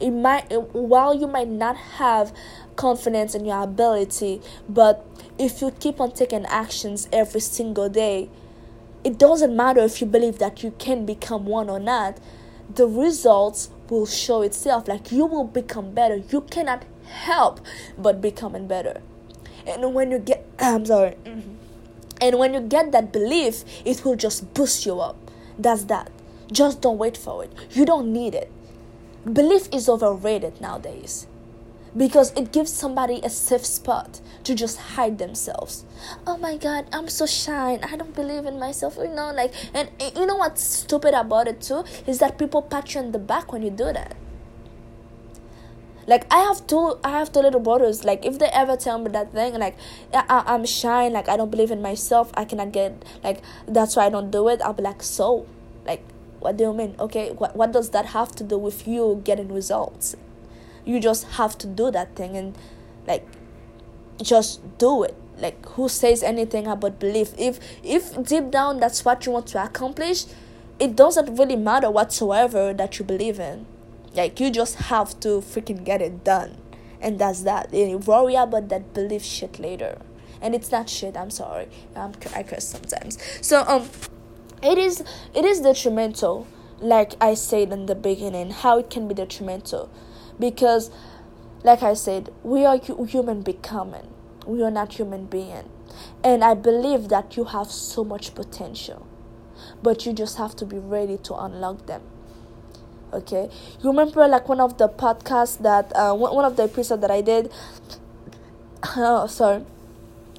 It 0.00 0.10
might 0.10 0.50
while 0.72 1.14
you 1.14 1.26
might 1.26 1.48
not 1.48 1.76
have 1.76 2.32
confidence 2.76 3.34
in 3.34 3.44
your 3.44 3.62
ability 3.62 4.40
but 4.68 5.06
if 5.38 5.60
you 5.60 5.70
keep 5.70 6.00
on 6.00 6.12
taking 6.12 6.46
actions 6.46 7.08
every 7.12 7.40
single 7.40 7.88
day 7.88 8.30
it 9.04 9.18
doesn't 9.18 9.54
matter 9.54 9.80
if 9.80 10.00
you 10.00 10.06
believe 10.06 10.38
that 10.38 10.62
you 10.62 10.72
can 10.78 11.04
become 11.04 11.44
one 11.46 11.68
or 11.68 11.80
not 11.80 12.18
the 12.74 12.86
results 12.86 13.70
will 13.90 14.06
show 14.06 14.42
itself. 14.42 14.88
Like 14.88 15.12
you 15.12 15.26
will 15.26 15.44
become 15.44 15.92
better. 15.92 16.16
You 16.16 16.42
cannot 16.42 16.84
help 17.06 17.60
but 17.98 18.20
becoming 18.20 18.66
better. 18.66 19.02
And 19.66 19.94
when 19.94 20.10
you 20.10 20.18
get 20.18 20.46
i'm 20.58 20.86
sorry. 20.86 21.16
And 22.20 22.38
when 22.38 22.54
you 22.54 22.60
get 22.60 22.92
that 22.92 23.12
belief 23.12 23.64
it 23.84 24.04
will 24.04 24.14
just 24.14 24.54
boost 24.54 24.86
you 24.86 25.00
up. 25.00 25.16
That's 25.58 25.84
that. 25.84 26.10
Just 26.52 26.80
don't 26.80 26.98
wait 26.98 27.16
for 27.16 27.42
it. 27.42 27.52
You 27.72 27.84
don't 27.84 28.12
need 28.12 28.34
it. 28.34 28.50
Belief 29.30 29.68
is 29.72 29.88
overrated 29.88 30.60
nowadays 30.60 31.26
because 31.96 32.32
it 32.34 32.52
gives 32.52 32.72
somebody 32.72 33.20
a 33.22 33.30
safe 33.30 33.66
spot 33.66 34.20
to 34.44 34.54
just 34.54 34.78
hide 34.78 35.18
themselves. 35.18 35.84
Oh 36.26 36.36
my 36.36 36.56
god, 36.56 36.86
I'm 36.92 37.08
so 37.08 37.26
shy. 37.26 37.78
I 37.82 37.96
don't 37.96 38.14
believe 38.14 38.46
in 38.46 38.58
myself. 38.58 38.96
You 38.96 39.08
know, 39.08 39.32
like, 39.32 39.52
and 39.74 39.90
you 40.16 40.26
know 40.26 40.36
what's 40.36 40.62
stupid 40.62 41.14
about 41.14 41.48
it 41.48 41.60
too 41.60 41.84
is 42.06 42.18
that 42.18 42.38
people 42.38 42.62
pat 42.62 42.94
you 42.94 43.00
on 43.00 43.12
the 43.12 43.18
back 43.18 43.52
when 43.52 43.62
you 43.62 43.70
do 43.70 43.92
that. 43.92 44.16
Like 46.06 46.26
I 46.32 46.38
have 46.38 46.66
two, 46.66 46.98
I 47.04 47.10
have 47.10 47.32
two 47.32 47.40
little 47.40 47.60
brothers. 47.60 48.04
Like 48.04 48.24
if 48.24 48.38
they 48.38 48.48
ever 48.48 48.76
tell 48.76 48.98
me 48.98 49.10
that 49.10 49.32
thing, 49.32 49.54
like 49.54 49.76
I, 50.12 50.42
I'm 50.46 50.64
shy, 50.66 51.08
like 51.08 51.28
I 51.28 51.36
don't 51.36 51.50
believe 51.50 51.70
in 51.70 51.80
myself, 51.80 52.32
I 52.34 52.44
cannot 52.44 52.72
get, 52.72 53.04
like 53.22 53.40
that's 53.68 53.96
why 53.96 54.06
I 54.06 54.10
don't 54.10 54.30
do 54.30 54.48
it. 54.48 54.60
I'll 54.62 54.72
be 54.72 54.82
like, 54.82 55.02
so, 55.02 55.46
like, 55.86 56.02
what 56.40 56.56
do 56.56 56.64
you 56.64 56.72
mean? 56.72 56.96
Okay, 56.98 57.30
what 57.30 57.54
what 57.54 57.72
does 57.72 57.90
that 57.90 58.06
have 58.06 58.32
to 58.36 58.44
do 58.44 58.58
with 58.58 58.88
you 58.88 59.22
getting 59.24 59.52
results? 59.52 60.16
You 60.84 61.00
just 61.00 61.24
have 61.32 61.56
to 61.58 61.66
do 61.66 61.90
that 61.90 62.16
thing 62.16 62.36
and, 62.36 62.56
like, 63.06 63.26
just 64.22 64.60
do 64.78 65.02
it. 65.02 65.16
Like 65.38 65.66
who 65.70 65.88
says 65.88 66.22
anything 66.22 66.66
about 66.66 66.98
belief? 66.98 67.32
If 67.38 67.58
if 67.82 68.22
deep 68.22 68.50
down 68.50 68.80
that's 68.80 69.04
what 69.04 69.26
you 69.26 69.32
want 69.32 69.46
to 69.48 69.64
accomplish 69.64 70.26
it 70.78 70.96
doesn't 70.96 71.36
really 71.36 71.56
matter 71.56 71.90
whatsoever 71.90 72.72
that 72.72 72.98
you 72.98 73.04
believe 73.04 73.38
in. 73.38 73.66
Like 74.14 74.40
you 74.40 74.50
just 74.50 74.76
have 74.76 75.18
to 75.20 75.40
freaking 75.40 75.84
get 75.84 76.02
it 76.02 76.24
done. 76.24 76.58
And 77.00 77.18
that's 77.18 77.42
that. 77.42 77.72
You 77.72 77.98
worry 77.98 78.34
about 78.34 78.68
that 78.68 78.92
belief 78.94 79.22
shit 79.22 79.58
later. 79.58 79.98
And 80.40 80.54
it's 80.54 80.70
not 80.70 80.88
shit 80.88 81.16
i'm 81.16 81.30
sorry. 81.30 81.68
I'm, 81.96 82.12
i 82.34 82.42
curse 82.42 82.68
sometimes. 82.68 83.18
So 83.40 83.64
um 83.66 83.88
it 84.62 84.78
is 84.78 85.02
it 85.34 85.44
is 85.44 85.60
detrimental 85.60 86.46
like 86.78 87.14
i 87.20 87.34
said 87.34 87.72
in 87.72 87.86
the 87.86 87.94
beginning 87.94 88.50
how 88.50 88.78
it 88.78 88.90
can 88.90 89.06
be 89.08 89.14
detrimental 89.14 89.88
because 90.38 90.90
like 91.64 91.82
I 91.82 91.94
said, 91.94 92.32
we 92.42 92.64
are 92.64 92.78
human 92.78 93.42
becoming. 93.42 94.08
We 94.46 94.62
are 94.62 94.70
not 94.70 94.94
human 94.94 95.26
being. 95.26 95.68
And 96.24 96.42
I 96.42 96.54
believe 96.54 97.08
that 97.08 97.36
you 97.36 97.44
have 97.44 97.70
so 97.70 98.02
much 98.02 98.34
potential. 98.34 99.06
But 99.82 100.04
you 100.04 100.12
just 100.12 100.38
have 100.38 100.56
to 100.56 100.66
be 100.66 100.78
ready 100.78 101.18
to 101.18 101.34
unlock 101.34 101.86
them. 101.86 102.02
Okay? 103.12 103.48
You 103.80 103.90
remember 103.90 104.26
like 104.26 104.48
one 104.48 104.60
of 104.60 104.78
the 104.78 104.88
podcasts 104.88 105.58
that 105.58 105.92
uh, 105.94 106.14
one 106.14 106.44
of 106.44 106.56
the 106.56 106.64
episodes 106.64 107.02
that 107.02 107.10
I 107.10 107.20
did 107.20 107.52
oh 108.96 109.26
sorry. 109.26 109.64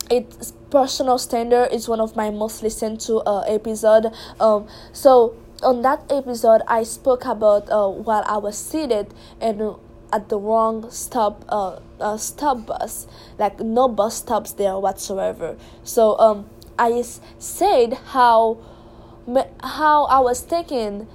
It's 0.09 0.51
personal 0.69 1.17
standard 1.17 1.69
is 1.71 1.88
one 1.88 2.01
of 2.01 2.15
my 2.15 2.29
most 2.29 2.62
listened 2.62 3.00
to 3.01 3.17
uh, 3.19 3.41
episode. 3.41 4.12
Um 4.39 4.67
so 4.91 5.35
on 5.63 5.82
that 5.82 6.03
episode 6.10 6.62
I 6.67 6.84
spoke 6.84 7.25
about 7.25 7.70
uh, 7.70 7.89
while 7.89 8.24
I 8.27 8.38
was 8.38 8.58
seated 8.58 9.13
and 9.41 9.75
at 10.12 10.29
the 10.29 10.38
wrong 10.38 10.91
stop 10.91 11.43
uh, 11.50 11.79
uh 12.00 12.17
stop 12.17 12.65
bus. 12.65 13.08
Like 13.39 13.60
no 13.60 13.88
bus 13.88 14.17
stops 14.17 14.51
there 14.53 14.77
whatsoever. 14.77 15.58
So 15.84 16.17
um 16.20 16.50
i 16.77 17.03
said 17.38 17.93
how 18.13 18.58
how 19.63 20.05
i 20.05 20.20
was 20.20 20.41
thinking 20.41 21.08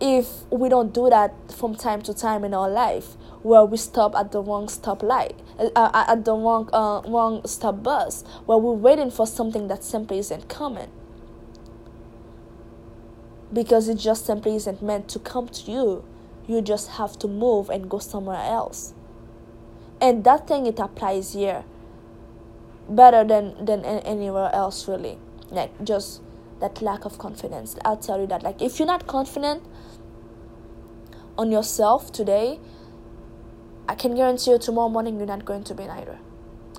if 0.00 0.44
we 0.50 0.68
don't 0.68 0.94
do 0.94 1.10
that 1.10 1.34
from 1.50 1.74
time 1.74 2.00
to 2.00 2.14
time 2.14 2.44
in 2.44 2.54
our 2.54 2.70
life 2.70 3.16
where 3.42 3.64
we 3.64 3.76
stop 3.76 4.14
at 4.14 4.30
the 4.30 4.40
wrong 4.40 4.68
stop 4.68 5.02
light 5.02 5.36
uh, 5.58 5.68
uh 5.74 6.04
at 6.08 6.24
the 6.24 6.32
wrong 6.32 6.68
uh, 6.72 7.00
wrong 7.08 7.44
stop 7.44 7.82
bus 7.82 8.22
where 8.46 8.58
we're 8.58 8.72
waiting 8.72 9.10
for 9.10 9.26
something 9.26 9.66
that 9.68 9.82
simply 9.82 10.18
isn't 10.18 10.48
coming 10.48 10.88
because 13.52 13.88
it 13.88 13.96
just 13.96 14.26
simply 14.26 14.56
isn't 14.56 14.82
meant 14.82 15.08
to 15.08 15.18
come 15.18 15.48
to 15.48 15.70
you. 15.70 16.04
You 16.46 16.62
just 16.62 16.90
have 16.92 17.18
to 17.20 17.28
move 17.28 17.70
and 17.70 17.88
go 17.88 17.98
somewhere 17.98 18.42
else. 18.42 18.94
And 20.00 20.24
that 20.24 20.46
thing 20.46 20.66
it 20.66 20.78
applies 20.78 21.32
here 21.32 21.64
better 22.88 23.24
than 23.24 23.64
than 23.64 23.84
anywhere 23.84 24.50
else 24.54 24.88
really. 24.88 25.18
Like 25.50 25.72
just 25.84 26.22
that 26.60 26.80
lack 26.82 27.04
of 27.04 27.18
confidence. 27.18 27.76
I'll 27.84 27.96
tell 27.96 28.20
you 28.20 28.26
that. 28.28 28.42
Like 28.42 28.62
if 28.62 28.78
you're 28.78 28.86
not 28.86 29.06
confident 29.06 29.62
on 31.36 31.52
yourself 31.52 32.10
today 32.10 32.58
i 33.88 33.94
can 33.94 34.16
guarantee 34.16 34.50
you 34.50 34.58
tomorrow 34.58 34.88
morning 34.88 35.16
you're 35.18 35.26
not 35.26 35.44
going 35.44 35.64
to 35.64 35.74
be 35.74 35.86
neither. 35.86 36.18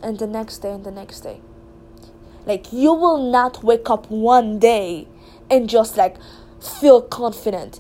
And 0.04 0.20
the 0.20 0.28
next 0.28 0.60
day 0.60 0.72
and 0.72 0.84
the 0.84 0.92
next 0.92 1.22
day. 1.22 1.42
Like 2.46 2.72
you 2.72 2.94
will 2.94 3.32
not 3.32 3.64
wake 3.64 3.90
up 3.90 4.10
one 4.10 4.60
day 4.60 5.08
and 5.50 5.70
just 5.70 5.98
like 5.98 6.16
feel 6.62 7.02
confident. 7.02 7.80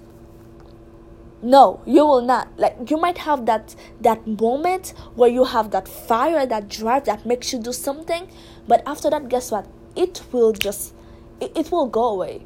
No 1.41 1.81
you 1.85 2.05
will 2.05 2.21
not. 2.21 2.49
Like 2.57 2.89
you 2.89 2.97
might 2.97 3.19
have 3.19 3.45
that 3.45 3.75
that 4.01 4.25
moment 4.27 4.93
where 5.15 5.29
you 5.29 5.45
have 5.45 5.71
that 5.71 5.87
fire 5.87 6.45
that 6.45 6.67
drive 6.69 7.05
that 7.05 7.25
makes 7.25 7.53
you 7.53 7.59
do 7.59 7.71
something 7.71 8.29
but 8.67 8.83
after 8.85 9.09
that 9.09 9.29
guess 9.29 9.51
what? 9.51 9.67
It 9.95 10.21
will 10.31 10.51
just 10.51 10.93
it, 11.39 11.51
it 11.55 11.71
will 11.71 11.87
go 11.87 12.09
away. 12.09 12.45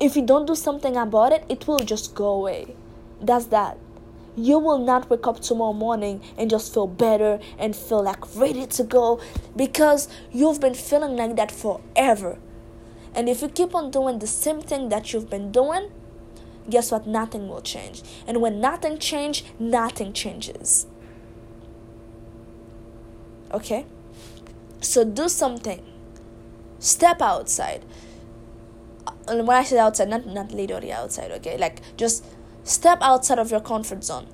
If 0.00 0.16
you 0.16 0.22
don't 0.22 0.46
do 0.46 0.54
something 0.54 0.96
about 0.96 1.32
it 1.32 1.44
it 1.48 1.66
will 1.66 1.78
just 1.78 2.14
go 2.14 2.28
away. 2.28 2.74
That's 3.20 3.46
that. 3.46 3.78
You 4.36 4.58
will 4.58 4.78
not 4.78 5.08
wake 5.10 5.26
up 5.28 5.40
tomorrow 5.40 5.72
morning 5.72 6.20
and 6.36 6.50
just 6.50 6.74
feel 6.74 6.88
better 6.88 7.38
and 7.58 7.76
feel 7.76 8.02
like 8.02 8.34
ready 8.34 8.66
to 8.66 8.82
go 8.82 9.20
because 9.54 10.08
you've 10.32 10.60
been 10.60 10.74
feeling 10.74 11.14
like 11.16 11.36
that 11.36 11.52
forever 11.52 12.38
and 13.14 13.28
if 13.28 13.42
you 13.42 13.48
keep 13.48 13.74
on 13.74 13.90
doing 13.90 14.18
the 14.18 14.26
same 14.26 14.60
thing 14.60 14.88
that 14.88 15.12
you've 15.12 15.30
been 15.30 15.52
doing 15.52 15.90
guess 16.68 16.90
what? 16.90 17.06
Nothing 17.06 17.48
will 17.48 17.60
change. 17.60 18.02
And 18.26 18.40
when 18.40 18.60
nothing 18.60 18.98
change, 18.98 19.44
nothing 19.58 20.12
changes. 20.12 20.86
Okay? 23.52 23.86
So 24.80 25.04
do 25.04 25.28
something. 25.28 25.82
Step 26.78 27.22
outside. 27.22 27.84
And 29.26 29.46
when 29.46 29.56
I 29.56 29.64
say 29.64 29.78
outside, 29.78 30.08
not 30.08 30.26
not 30.26 30.52
literally 30.52 30.92
outside, 30.92 31.30
okay? 31.32 31.56
Like 31.56 31.80
just 31.96 32.24
step 32.62 32.98
outside 33.00 33.38
of 33.38 33.50
your 33.50 33.60
comfort 33.60 34.04
zone. 34.04 34.26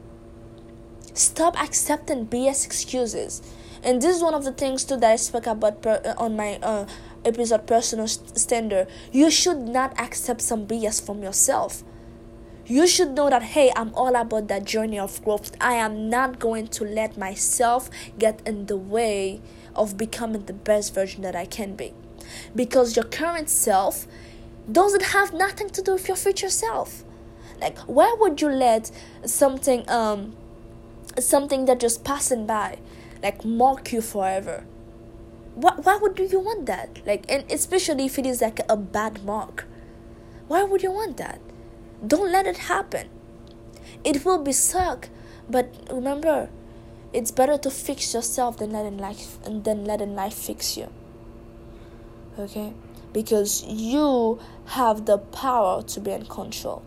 Stop 1.15 1.61
accepting 1.61 2.27
BS 2.27 2.67
excuses. 2.67 3.43
And 3.83 4.03
this 4.03 4.17
is 4.17 4.23
one 4.23 4.35
of 4.35 4.45
the 4.45 4.53
things 4.53 4.85
too 4.85 4.97
that 4.97 5.11
I 5.11 5.17
spoke 5.17 5.47
about 5.47 5.81
per, 5.81 6.01
uh, 6.05 6.15
on 6.19 6.37
my 6.37 6.59
uh, 6.63 6.87
episode 7.25 7.67
personal 7.67 8.09
standard. 8.09 8.89
You 9.12 9.31
should 9.31 9.59
not 9.59 9.99
accept 9.99 10.41
some 10.41 10.67
BS 10.67 11.05
from 11.05 11.23
yourself. 11.23 11.83
You 12.67 12.87
should 12.87 13.17
know 13.17 13.29
that 13.31 13.43
hey 13.43 13.73
i'm 13.75 13.93
all 13.95 14.15
about 14.15 14.47
that 14.47 14.65
journey 14.65 14.99
of 14.99 15.23
growth. 15.25 15.50
I 15.61 15.73
am 15.75 16.09
not 16.09 16.39
going 16.39 16.69
to 16.69 16.85
let 16.85 17.19
myself 17.19 17.91
get 18.17 18.41
in 18.47 18.67
the 18.67 18.77
way 18.77 19.41
of 19.75 19.97
becoming 19.97 20.45
the 20.45 20.53
best 20.53 20.95
version 20.95 21.23
that 21.23 21.35
i 21.35 21.47
can 21.47 21.75
be. 21.75 21.93
Because 22.55 22.95
your 22.95 23.07
current 23.07 23.50
self 23.50 24.07
doesn't 24.71 25.03
have 25.07 25.33
nothing 25.33 25.71
to 25.71 25.83
do 25.83 25.95
with 25.95 26.07
your 26.07 26.17
future 26.17 26.49
self. 26.49 27.03
Like 27.61 27.77
why 27.81 28.15
would 28.21 28.41
you 28.41 28.49
let 28.49 28.93
something 29.27 29.89
um 29.91 30.37
something 31.19 31.65
that 31.65 31.81
just 31.81 32.05
passing 32.05 32.47
by 32.47 32.79
like 33.21 33.45
mark 33.45 33.93
you 33.93 34.00
forever 34.00 34.65
why, 35.54 35.75
why 35.83 35.97
would 35.97 36.19
you 36.19 36.40
want 36.40 36.66
that 36.66 37.00
like 37.07 37.25
and 37.28 37.50
especially 37.50 38.07
if 38.07 38.19
it 38.19 38.26
is 38.26 38.40
like 38.40 38.61
a 38.69 38.76
bad 38.76 39.25
mark 39.25 39.66
why 40.49 40.62
would 40.62 40.83
you 40.83 40.90
want 40.90 41.16
that 41.16 41.40
don't 42.07 42.33
let 42.33 42.47
it 42.47 42.57
happen. 42.57 43.09
It 44.04 44.25
will 44.25 44.38
be 44.38 44.52
suck, 44.52 45.09
but 45.49 45.75
remember, 45.90 46.49
it's 47.12 47.30
better 47.30 47.59
to 47.59 47.71
fix 47.71 48.14
yourself 48.14 48.57
than 48.57 48.71
letting 48.71 48.97
life 48.97 49.38
and 49.45 49.64
then 49.64 49.85
letting 49.85 50.14
life 50.14 50.35
fix 50.35 50.76
you. 50.76 50.88
Okay? 52.38 52.73
Because 53.12 53.64
you 53.64 54.40
have 54.66 55.04
the 55.04 55.19
power 55.19 55.83
to 55.83 56.00
be 56.00 56.12
in 56.12 56.25
control. 56.25 56.83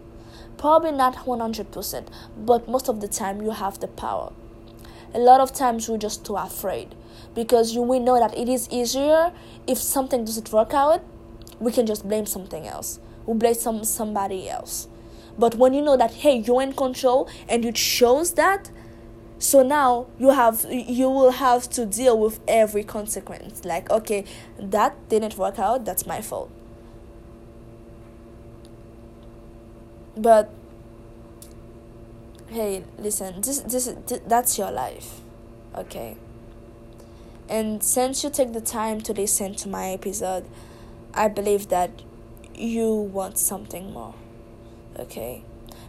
Probably 0.58 0.91
not 0.91 1.25
100%, 1.25 2.08
but 2.38 2.67
most 2.67 2.88
of 2.88 3.01
the 3.01 3.08
time 3.08 3.41
you 3.41 3.51
have 3.51 3.79
the 3.79 3.88
power 3.88 4.32
a 5.13 5.20
lot 5.20 5.39
of 5.39 5.53
times 5.53 5.88
we're 5.88 5.98
just 5.98 6.25
too 6.25 6.36
afraid 6.36 6.96
because 7.36 7.74
you 7.74 7.82
will 7.82 8.00
know 8.00 8.20
that 8.20 8.38
it 8.38 8.50
is 8.50 8.67
easier 8.70 9.32
if 9.67 9.77
something 9.77 10.25
doesn't 10.25 10.51
work 10.51 10.74
out 10.74 11.03
we 11.60 11.72
can 11.72 11.86
just 11.86 12.08
blame 12.08 12.25
something 12.25 12.67
else. 12.67 13.00
We 13.25 13.36
blame 13.36 13.53
some 13.53 13.84
somebody 13.84 14.50
else. 14.50 14.88
But 15.38 15.55
when 15.55 15.74
you 15.74 15.82
know 15.82 15.98
that 15.98 16.13
hey 16.13 16.38
you're 16.38 16.62
in 16.62 16.74
control 16.74 17.29
and 17.48 17.63
you 17.63 17.72
chose 17.72 18.34
that 18.34 18.70
so 19.39 19.63
now 19.63 20.08
you 20.20 20.29
have 20.29 20.65
you 20.70 21.10
will 21.10 21.32
have 21.32 21.70
to 21.72 21.86
deal 21.86 22.20
with 22.20 22.39
every 22.48 22.84
consequence. 22.84 23.65
Like 23.65 23.89
okay 23.89 24.25
that 24.60 25.10
didn't 25.10 25.38
work 25.38 25.58
out 25.58 25.86
that's 25.86 26.05
my 26.05 26.22
fault. 26.22 26.51
But 30.15 30.51
hey 32.54 32.84
listen 33.00 33.42
this 33.42 33.62
this, 33.62 33.88
this 34.06 34.20
that's 34.28 34.60
your 34.60 34.70
life 34.70 35.22
okay? 35.76 36.16
And 37.50 37.84
since 37.84 38.24
you 38.24 38.30
take 38.30 38.54
the 38.54 38.62
time 38.62 39.02
to 39.02 39.14
listen 39.14 39.56
to 39.56 39.68
my 39.68 39.90
episode 39.90 40.46
i 41.16 41.28
believe 41.28 41.70
that 41.70 41.90
you 42.54 42.94
want 42.94 43.40
something 43.40 43.92
more 43.92 44.14
okay? 45.00 45.44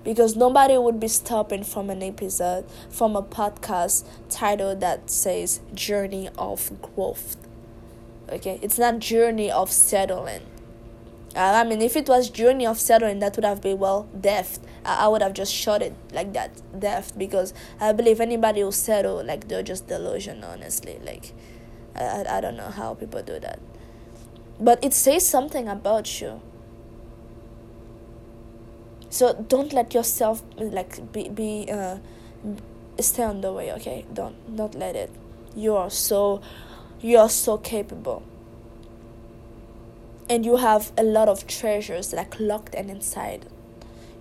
Because 0.04 0.36
nobody 0.36 0.78
would 0.78 0.98
be 0.98 1.08
stopping 1.08 1.64
from 1.64 1.90
an 1.90 2.02
episode 2.02 2.64
from 2.88 3.14
a 3.14 3.22
podcast 3.22 4.04
title 4.30 4.74
that 4.76 5.10
says 5.10 5.60
journey 5.74 6.30
of 6.38 6.72
growth 6.80 7.36
okay? 8.30 8.58
It's 8.62 8.78
not 8.78 9.00
journey 9.00 9.50
of 9.50 9.70
settling 9.70 10.46
uh, 11.36 11.52
i 11.60 11.64
mean 11.64 11.82
if 11.82 11.96
it 11.96 12.08
was 12.08 12.30
journey 12.30 12.66
of 12.66 12.78
settling 12.78 13.18
that 13.18 13.34
would 13.36 13.44
have 13.44 13.60
been 13.60 13.78
well 13.78 14.08
deft 14.20 14.60
I, 14.84 15.04
I 15.04 15.08
would 15.08 15.22
have 15.22 15.32
just 15.32 15.52
shot 15.52 15.82
it 15.82 15.94
like 16.12 16.32
that 16.32 16.60
deft 16.78 17.18
because 17.18 17.54
i 17.80 17.92
believe 17.92 18.20
anybody 18.20 18.60
who 18.60 18.72
settle 18.72 19.24
like 19.24 19.48
they're 19.48 19.62
just 19.62 19.88
delusional 19.88 20.50
honestly 20.50 20.98
like 21.04 21.32
I, 21.96 22.24
I 22.28 22.40
don't 22.40 22.56
know 22.56 22.70
how 22.70 22.94
people 22.94 23.22
do 23.22 23.38
that. 23.38 23.58
But 24.58 24.82
it 24.84 24.92
says 24.92 25.26
something 25.26 25.68
about 25.68 26.20
you. 26.20 26.40
So 29.10 29.32
don't 29.48 29.72
let 29.72 29.94
yourself 29.94 30.42
like 30.56 31.12
be 31.12 31.28
be 31.28 31.68
uh, 31.70 31.98
stay 32.98 33.22
on 33.22 33.40
the 33.40 33.52
way 33.52 33.72
okay? 33.72 34.04
Don't 34.12 34.56
don't 34.56 34.74
let 34.74 34.96
it. 34.96 35.10
You 35.54 35.76
are 35.76 35.90
so 35.90 36.40
you 37.00 37.18
are 37.18 37.28
so 37.28 37.58
capable 37.58 38.22
and 40.28 40.44
you 40.44 40.56
have 40.56 40.92
a 40.96 41.02
lot 41.02 41.28
of 41.28 41.46
treasures 41.46 42.12
like 42.12 42.38
locked 42.40 42.74
and 42.74 42.90
inside. 42.90 43.46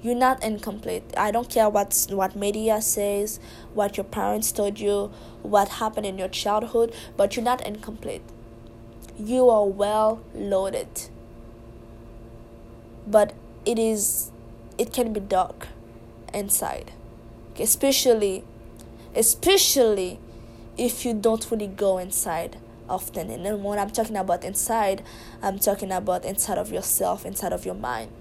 You're 0.01 0.15
not 0.15 0.43
incomplete. 0.43 1.03
I 1.15 1.31
don't 1.31 1.49
care 1.49 1.69
what 1.69 2.07
what 2.09 2.35
media 2.35 2.81
says 2.81 3.39
what 3.73 3.95
your 3.95 4.03
parents 4.03 4.51
told 4.51 4.79
you 4.79 5.11
what 5.43 5.69
happened 5.69 6.05
in 6.05 6.17
your 6.17 6.27
childhood 6.27 6.93
but 7.15 7.35
you're 7.35 7.45
not 7.45 7.65
incomplete. 7.65 8.21
You 9.17 9.49
are 9.49 9.65
well 9.65 10.21
loaded. 10.33 11.09
But 13.07 13.33
it 13.65 13.79
is 13.79 14.31
it 14.77 14.91
can 14.91 15.13
be 15.13 15.21
dark 15.21 15.67
inside. 16.33 16.91
Especially 17.57 18.43
especially 19.15 20.19
if 20.75 21.05
you 21.05 21.13
don't 21.13 21.49
really 21.49 21.67
go 21.67 21.97
inside 21.97 22.57
often 22.89 23.29
and 23.29 23.63
when 23.63 23.79
i'm 23.79 23.89
talking 23.89 24.17
about 24.17 24.43
inside 24.43 25.01
i'm 25.41 25.57
talking 25.57 25.91
about 25.91 26.25
inside 26.25 26.57
of 26.57 26.71
yourself 26.71 27.25
inside 27.25 27.53
of 27.53 27.65
your 27.65 27.75
mind. 27.75 28.11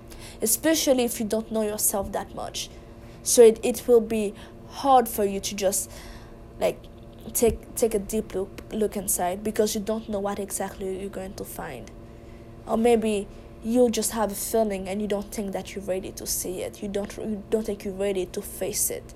Especially 0.40 1.04
if 1.04 1.20
you 1.20 1.26
don't 1.26 1.50
know 1.50 1.62
yourself 1.62 2.12
that 2.12 2.34
much. 2.34 2.68
So 3.22 3.42
it, 3.42 3.60
it 3.62 3.86
will 3.86 4.00
be 4.00 4.34
hard 4.68 5.08
for 5.08 5.24
you 5.24 5.40
to 5.40 5.54
just 5.54 5.90
like 6.60 6.80
take 7.34 7.74
take 7.76 7.94
a 7.94 7.98
deep 7.98 8.34
look 8.34 8.62
look 8.72 8.96
inside 8.96 9.44
because 9.44 9.74
you 9.74 9.80
don't 9.80 10.08
know 10.08 10.18
what 10.18 10.38
exactly 10.38 11.00
you're 11.00 11.10
going 11.10 11.34
to 11.34 11.44
find. 11.44 11.90
Or 12.66 12.76
maybe 12.76 13.28
you 13.62 13.90
just 13.90 14.12
have 14.12 14.32
a 14.32 14.34
feeling 14.34 14.88
and 14.88 15.00
you 15.00 15.06
don't 15.06 15.30
think 15.32 15.52
that 15.52 15.74
you're 15.74 15.84
ready 15.84 16.10
to 16.12 16.26
see 16.26 16.62
it. 16.62 16.82
You 16.82 16.88
don't 16.88 17.16
you 17.18 17.42
don't 17.50 17.64
think 17.64 17.84
you're 17.84 17.94
ready 17.94 18.26
to 18.26 18.42
face 18.42 18.90
it. 18.90 19.14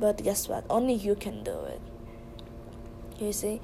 But 0.00 0.22
guess 0.22 0.48
what? 0.48 0.64
Only 0.70 0.94
you 0.94 1.14
can 1.14 1.42
do 1.42 1.64
it 1.64 1.80
you 3.20 3.32
see? 3.32 3.60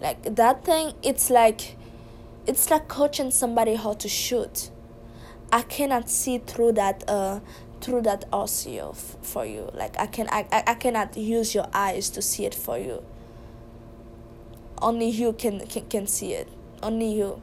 Like 0.00 0.22
that 0.36 0.64
thing 0.64 0.94
it's 1.02 1.30
like 1.30 1.76
it's 2.46 2.70
like 2.70 2.88
coaching 2.88 3.30
somebody 3.30 3.74
how 3.74 3.92
to 3.94 4.08
shoot. 4.08 4.70
I 5.52 5.62
cannot 5.62 6.08
see 6.08 6.38
through 6.38 6.72
that 6.72 7.04
uh 7.08 7.40
through 7.80 8.02
that 8.02 8.30
RCO 8.30 8.90
f- 8.90 9.16
for 9.22 9.44
you. 9.44 9.70
Like 9.74 9.98
i 9.98 10.06
can 10.06 10.28
I, 10.30 10.46
I 10.52 10.74
cannot 10.74 11.16
use 11.16 11.54
your 11.54 11.66
eyes 11.72 12.10
to 12.10 12.22
see 12.22 12.44
it 12.46 12.54
for 12.54 12.78
you. 12.78 13.02
Only 14.80 15.08
you 15.08 15.32
can 15.32 15.60
can, 15.66 15.86
can 15.86 16.06
see 16.06 16.32
it. 16.32 16.48
Only 16.82 17.12
you. 17.12 17.42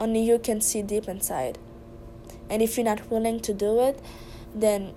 Only 0.00 0.22
you 0.22 0.38
can 0.38 0.60
see 0.60 0.82
deep 0.82 1.08
inside. 1.08 1.58
And 2.50 2.60
if 2.62 2.76
you're 2.76 2.84
not 2.84 3.10
willing 3.10 3.40
to 3.40 3.54
do 3.54 3.80
it, 3.80 4.00
then 4.54 4.94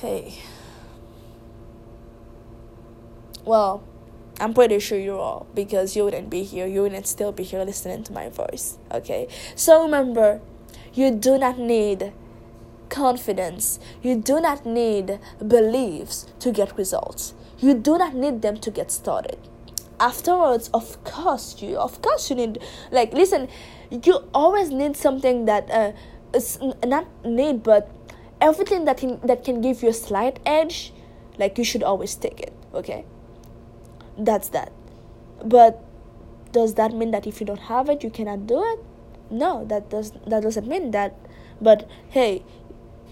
hey. 0.00 0.34
Well, 3.44 3.82
I'm 4.38 4.54
pretty 4.54 4.78
sure 4.78 4.98
you 4.98 5.18
are 5.18 5.44
because 5.54 5.96
you 5.96 6.04
wouldn't 6.04 6.30
be 6.30 6.44
here. 6.44 6.66
You 6.66 6.82
wouldn't 6.82 7.06
still 7.06 7.32
be 7.32 7.42
here 7.42 7.64
listening 7.64 8.04
to 8.04 8.12
my 8.12 8.28
voice. 8.28 8.78
Okay? 8.90 9.28
So 9.56 9.82
remember, 9.82 10.40
you 10.94 11.10
do 11.10 11.38
not 11.38 11.58
need 11.58 12.12
confidence. 12.88 13.80
You 14.02 14.16
do 14.16 14.40
not 14.40 14.64
need 14.64 15.18
beliefs 15.46 16.26
to 16.40 16.52
get 16.52 16.76
results. 16.76 17.34
You 17.58 17.74
do 17.74 17.98
not 17.98 18.14
need 18.14 18.42
them 18.42 18.58
to 18.58 18.70
get 18.70 18.90
started 18.90 19.38
afterwards 20.00 20.68
of 20.74 21.02
course 21.04 21.62
you 21.62 21.76
of 21.76 22.02
course 22.02 22.28
you 22.28 22.34
need 22.34 22.58
like 22.90 23.12
listen 23.12 23.46
you 23.90 24.14
always 24.34 24.70
need 24.70 24.96
something 24.96 25.44
that 25.44 25.70
uh 25.70 25.92
is 26.34 26.58
not 26.84 27.06
need 27.24 27.62
but 27.62 27.88
everything 28.40 28.84
that 28.84 28.96
can 28.96 29.20
that 29.24 29.44
can 29.44 29.60
give 29.60 29.80
you 29.80 29.88
a 29.88 29.92
slight 29.92 30.40
edge 30.44 30.92
like 31.38 31.56
you 31.56 31.62
should 31.62 31.84
always 31.84 32.16
take 32.16 32.40
it 32.40 32.52
okay 32.74 33.04
that's 34.18 34.48
that 34.50 34.72
but 35.44 35.82
does 36.52 36.74
that 36.74 36.92
mean 36.92 37.10
that 37.10 37.26
if 37.26 37.40
you 37.40 37.46
don't 37.46 37.60
have 37.60 37.88
it 37.88 38.02
you 38.04 38.10
cannot 38.10 38.46
do 38.46 38.62
it 38.62 38.78
no 39.30 39.64
that 39.66 39.88
does 39.90 40.12
that 40.26 40.42
doesn't 40.42 40.66
mean 40.66 40.90
that 40.90 41.14
but 41.60 41.88
hey 42.10 42.42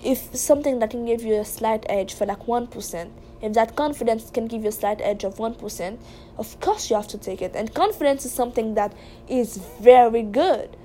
if 0.02 0.34
something 0.34 0.78
that 0.78 0.90
can 0.90 1.04
give 1.04 1.22
you 1.22 1.34
a 1.34 1.44
slight 1.44 1.84
edge 1.88 2.14
for 2.14 2.26
like 2.26 2.46
1% 2.46 3.10
if 3.42 3.54
that 3.54 3.74
confidence 3.74 4.30
can 4.30 4.46
give 4.46 4.62
you 4.62 4.68
a 4.68 4.72
slight 4.72 5.00
edge 5.00 5.24
of 5.24 5.36
1%, 5.36 5.98
of 6.36 6.60
course 6.60 6.90
you 6.90 6.96
have 6.96 7.08
to 7.08 7.18
take 7.18 7.40
it. 7.40 7.56
And 7.56 7.74
confidence 7.74 8.24
is 8.26 8.32
something 8.32 8.74
that 8.74 8.92
is 9.28 9.56
very 9.80 10.22
good. 10.22 10.76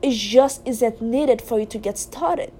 It 0.00 0.12
just 0.12 0.66
isn't 0.66 1.02
needed 1.02 1.42
for 1.42 1.60
you 1.60 1.66
to 1.66 1.78
get 1.78 1.98
started. 1.98 2.52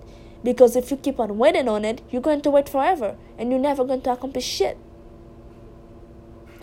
Because 0.45 0.77
if 0.77 0.91
you 0.91 0.97
keep 0.97 1.19
on 1.19 1.39
waiting 1.39 1.69
on 1.69 1.85
it, 1.85 2.03
you're 2.11 2.23
going 2.23 2.43
to 2.43 2.51
wait 2.51 2.69
forever 2.69 3.17
and 3.39 3.51
you're 3.51 3.59
never 3.59 3.85
going 3.85 4.03
to 4.03 4.13
accomplish 4.13 4.45
shit. 4.45 4.77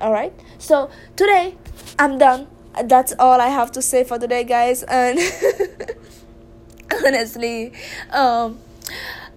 Alright? 0.06 0.34
So 0.60 0.91
today, 1.15 1.56
I'm 1.98 2.20
done. 2.20 2.46
That's 2.84 3.13
all 3.18 3.41
I 3.41 3.48
have 3.48 3.72
to 3.72 3.82
say 3.82 4.04
for 4.04 4.20
today, 4.20 4.44
guys. 4.44 4.84
And 4.84 5.18
honestly, 7.04 7.74
um, 8.12 8.60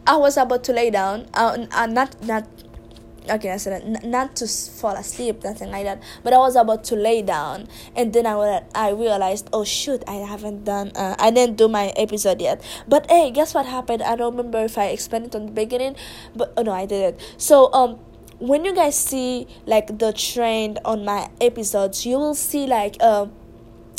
I 0.06 0.18
was 0.18 0.36
about 0.36 0.64
to 0.64 0.74
lay 0.74 0.90
down. 0.90 1.24
Uh, 1.32 1.64
uh, 1.72 1.86
not 1.86 2.20
not 2.22 2.44
okay, 3.30 3.50
I 3.50 3.56
said 3.56 3.80
n- 3.80 4.10
not 4.10 4.36
to 4.36 4.46
fall 4.46 4.92
asleep, 4.92 5.42
nothing 5.42 5.70
like 5.70 5.84
that. 5.84 6.02
But 6.22 6.34
I 6.34 6.38
was 6.38 6.54
about 6.54 6.84
to 6.92 6.96
lay 6.96 7.22
down, 7.22 7.68
and 7.96 8.12
then 8.12 8.26
I 8.26 8.60
I 8.74 8.90
realized, 8.90 9.48
oh 9.54 9.64
shoot, 9.64 10.04
I 10.06 10.20
haven't 10.20 10.64
done, 10.64 10.92
uh, 10.94 11.16
I 11.18 11.30
didn't 11.30 11.56
do 11.56 11.68
my 11.68 11.96
episode 11.96 12.42
yet. 12.42 12.60
But 12.86 13.08
hey, 13.10 13.30
guess 13.30 13.54
what 13.54 13.64
happened? 13.64 14.02
I 14.02 14.16
don't 14.16 14.36
remember 14.36 14.60
if 14.64 14.76
I 14.76 14.92
explained 14.92 15.32
it 15.32 15.34
on 15.34 15.46
the 15.46 15.52
beginning, 15.52 15.96
but 16.36 16.52
oh 16.58 16.62
no, 16.62 16.72
I 16.72 16.84
didn't. 16.84 17.24
So 17.38 17.72
um, 17.72 18.00
when 18.38 18.64
you 18.64 18.74
guys 18.74 18.96
see 18.96 19.46
like 19.66 19.98
the 19.98 20.12
trend 20.12 20.78
on 20.84 21.04
my 21.04 21.28
episodes, 21.40 22.06
you 22.06 22.18
will 22.18 22.34
see 22.34 22.66
like 22.66 23.02
um. 23.02 23.32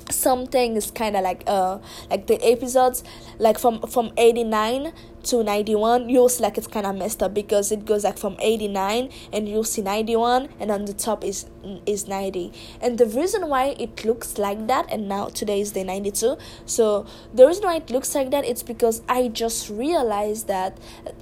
something 0.09 0.75
is 0.75 0.89
kind 0.89 1.15
of 1.15 1.21
like 1.21 1.43
uh 1.45 1.77
like 2.09 2.25
the 2.25 2.41
episodes 2.41 3.03
like 3.37 3.59
from 3.59 3.79
from 3.85 4.11
89 4.17 4.91
to 5.21 5.43
91 5.43 6.09
you'll 6.09 6.29
see 6.29 6.41
like 6.41 6.57
it's 6.57 6.65
kind 6.65 6.87
of 6.87 6.95
messed 6.95 7.21
up 7.21 7.31
because 7.31 7.71
it 7.71 7.85
goes 7.85 8.03
like 8.03 8.17
from 8.17 8.35
89 8.39 9.11
and 9.31 9.47
you'll 9.47 9.63
see 9.63 9.83
91 9.83 10.49
and 10.59 10.71
on 10.71 10.85
the 10.85 10.93
top 10.93 11.23
is 11.23 11.45
is 11.85 12.07
90 12.07 12.51
and 12.81 12.97
the 12.97 13.05
reason 13.05 13.49
why 13.49 13.75
it 13.79 14.03
looks 14.03 14.39
like 14.39 14.65
that 14.65 14.91
and 14.91 15.07
now 15.07 15.27
today 15.27 15.61
is 15.61 15.73
day 15.73 15.83
92 15.83 16.37
so 16.65 17.05
the 17.31 17.45
reason 17.45 17.65
why 17.65 17.75
it 17.75 17.91
looks 17.91 18.15
like 18.15 18.31
that 18.31 18.43
it's 18.45 18.63
because 18.63 19.03
i 19.07 19.27
just 19.27 19.69
realized 19.69 20.47
that 20.47 20.75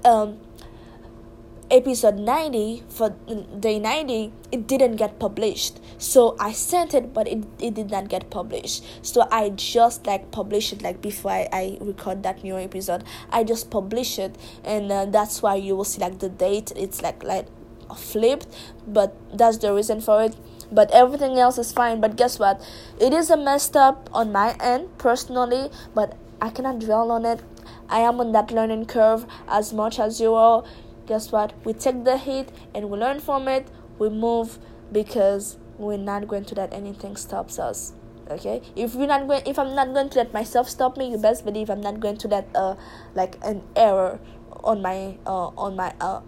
um 0.06 0.40
episode 1.70 2.16
90 2.16 2.84
for 2.88 3.10
day 3.60 3.80
90 3.80 4.32
it 4.52 4.68
didn't 4.68 4.96
get 4.96 5.20
published. 5.20 5.80
So 5.98 6.36
i 6.40 6.52
sent 6.52 6.94
it 6.94 7.14
but 7.14 7.28
it, 7.28 7.44
it 7.60 7.74
did 7.74 7.92
not 7.92 8.08
get 8.08 8.30
published. 8.30 8.84
So 9.02 9.28
i 9.32 9.50
just 9.50 10.06
like 10.08 10.32
publish 10.32 10.72
it 10.72 10.82
like 10.82 11.02
before 11.02 11.32
i, 11.32 11.48
I 11.52 11.78
record 11.82 12.24
that 12.24 12.44
new 12.44 12.58
episode. 12.58 13.04
I 13.32 13.44
just 13.44 13.70
publish 13.70 14.18
it 14.18 14.38
and 14.64 14.92
uh, 14.92 15.06
that's 15.06 15.42
why 15.42 15.56
you 15.56 15.76
will 15.76 15.84
see 15.84 16.00
like 16.00 16.20
the 16.20 16.30
date. 16.30 16.72
It's 16.76 17.02
like 17.02 17.24
like 17.24 17.48
flipped 17.96 18.48
but 18.88 19.16
that's 19.38 19.58
the 19.58 19.74
reason 19.74 20.00
for 20.02 20.24
it. 20.24 20.36
But 20.72 20.92
everything 20.92 21.38
else 21.38 21.58
is 21.58 21.72
fine. 21.72 22.02
But 22.02 22.18
guess 22.18 22.40
what? 22.40 22.62
It 23.00 23.14
is 23.14 23.30
a 23.30 23.38
messed 23.38 23.76
up 23.76 24.10
on 24.14 24.32
my 24.32 24.56
end 24.60 24.98
personally 24.98 25.70
but 25.94 26.18
i 26.42 26.50
cannot 26.50 26.80
dwell 26.80 27.12
on 27.12 27.26
it. 27.26 27.42
I 27.90 28.00
am 28.00 28.20
on 28.20 28.32
that 28.34 28.52
learning 28.52 28.86
curve 28.86 29.26
as 29.48 29.74
much 29.74 29.98
as 30.00 30.20
you 30.20 30.34
are 30.34 30.64
guess 31.08 31.32
what? 31.32 31.54
We 31.66 31.74
take 31.74 32.04
the 32.04 32.18
hit 32.18 32.52
and 32.76 32.90
we 32.90 32.98
learn 32.98 33.20
from 33.20 33.48
it. 33.48 33.68
We 33.98 34.10
move 34.10 34.60
because 34.92 35.58
we're 35.78 35.98
not 35.98 36.28
going 36.28 36.46
to 36.46 36.56
let 36.56 36.74
anything 36.74 37.16
stops 37.16 37.60
us. 37.60 37.94
okay 38.30 38.62
if 38.76 38.94
you're 38.96 39.08
not 39.08 39.28
going 39.28 39.42
if 39.46 39.58
i'm 39.58 39.74
not 39.76 39.94
going 39.94 40.10
to 40.10 40.18
let 40.18 40.34
myself 40.34 40.70
stop 40.70 40.98
me 40.98 41.12
you 41.12 41.18
best 41.18 41.46
believe 41.46 41.70
i'm 41.70 41.82
not 41.82 42.00
going 42.00 42.18
to 42.18 42.28
let 42.28 42.48
uh 42.56 42.76
like 43.16 43.38
an 43.44 43.62
error 43.76 44.20
on 44.64 44.82
my 44.82 45.18
uh 45.26 45.48
on 45.58 45.76
my 45.76 45.94
uh 46.02 46.22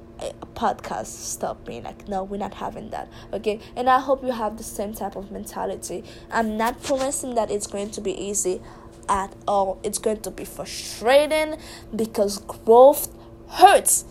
podcast 0.53 1.07
stop 1.07 1.65
me 1.67 1.79
like 1.81 2.07
no 2.07 2.23
we're 2.23 2.37
not 2.37 2.53
having 2.53 2.89
that 2.89 3.09
okay 3.31 3.59
and 3.75 3.89
i 3.89 3.99
hope 3.99 4.23
you 4.23 4.31
have 4.31 4.57
the 4.57 4.63
same 4.63 4.93
type 4.93 5.15
of 5.15 5.31
mentality 5.31 6.03
i'm 6.31 6.57
not 6.57 6.81
promising 6.83 7.35
that 7.35 7.49
it's 7.49 7.67
going 7.67 7.89
to 7.89 8.01
be 8.01 8.11
easy 8.11 8.61
at 9.07 9.33
all 9.47 9.79
it's 9.83 9.97
going 9.97 10.19
to 10.19 10.29
be 10.29 10.43
frustrating 10.43 11.57
because 11.95 12.39
growth 12.39 13.07
hurts 13.47 14.03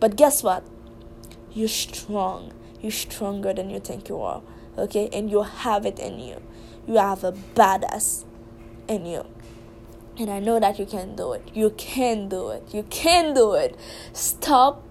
but 0.00 0.16
guess 0.16 0.42
what? 0.42 0.64
You're 1.52 1.68
strong. 1.68 2.52
You're 2.80 2.92
stronger 2.92 3.52
than 3.52 3.70
you 3.70 3.80
think 3.80 4.08
you 4.08 4.20
are 4.20 4.42
okay? 4.78 5.08
And 5.12 5.30
you 5.30 5.42
have 5.42 5.86
it 5.86 5.98
in 5.98 6.18
you. 6.18 6.40
You 6.86 6.96
have 6.96 7.24
a 7.24 7.32
badass 7.32 8.24
in 8.88 9.06
you. 9.06 9.26
And 10.18 10.30
i 10.30 10.38
know 10.38 10.58
that 10.58 10.78
you 10.78 10.86
can 10.86 11.14
do 11.14 11.32
it. 11.32 11.42
You 11.52 11.70
can 11.70 12.28
do 12.28 12.48
it. 12.48 12.72
You 12.72 12.84
can 12.84 13.34
do 13.34 13.54
it. 13.54 13.76
Stop 14.12 14.82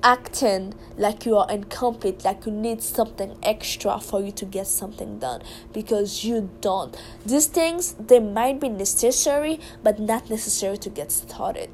acting 0.00 0.72
like 0.96 1.26
you 1.26 1.36
are 1.36 1.50
incomplete, 1.50 2.24
like 2.24 2.46
you 2.46 2.52
need 2.52 2.80
something 2.80 3.36
extra 3.42 3.98
for 3.98 4.20
you 4.20 4.30
to 4.30 4.44
get 4.44 4.68
something 4.68 5.18
done 5.18 5.42
because 5.72 6.24
you 6.24 6.48
don't. 6.60 6.96
These 7.26 7.46
things 7.46 7.94
they 7.94 8.20
might 8.20 8.60
be 8.60 8.68
necessary, 8.68 9.58
but 9.82 9.98
not 9.98 10.30
necessary 10.30 10.78
to 10.78 10.90
get 10.90 11.10
started. 11.10 11.70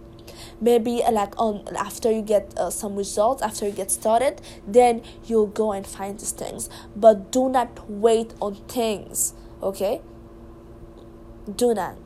Maybe 0.61 1.03
uh, 1.03 1.13
like 1.13 1.39
on 1.39 1.65
after 1.77 2.11
you 2.11 2.23
get 2.23 2.55
uh, 2.57 2.71
some 2.71 2.97
results, 2.97 3.43
after 3.43 3.67
you 3.67 3.73
get 3.73 3.91
started, 3.91 4.41
then 4.67 5.03
you'll 5.25 5.47
go 5.47 5.73
and 5.73 5.87
find 5.87 6.19
these 6.19 6.33
things. 6.33 6.69
But 6.97 7.33
do 7.33 7.49
not 7.49 7.91
wait 7.91 8.35
on 8.41 8.57
things, 8.69 9.35
okay? 9.63 10.01
Do 11.57 11.75
not 11.75 11.97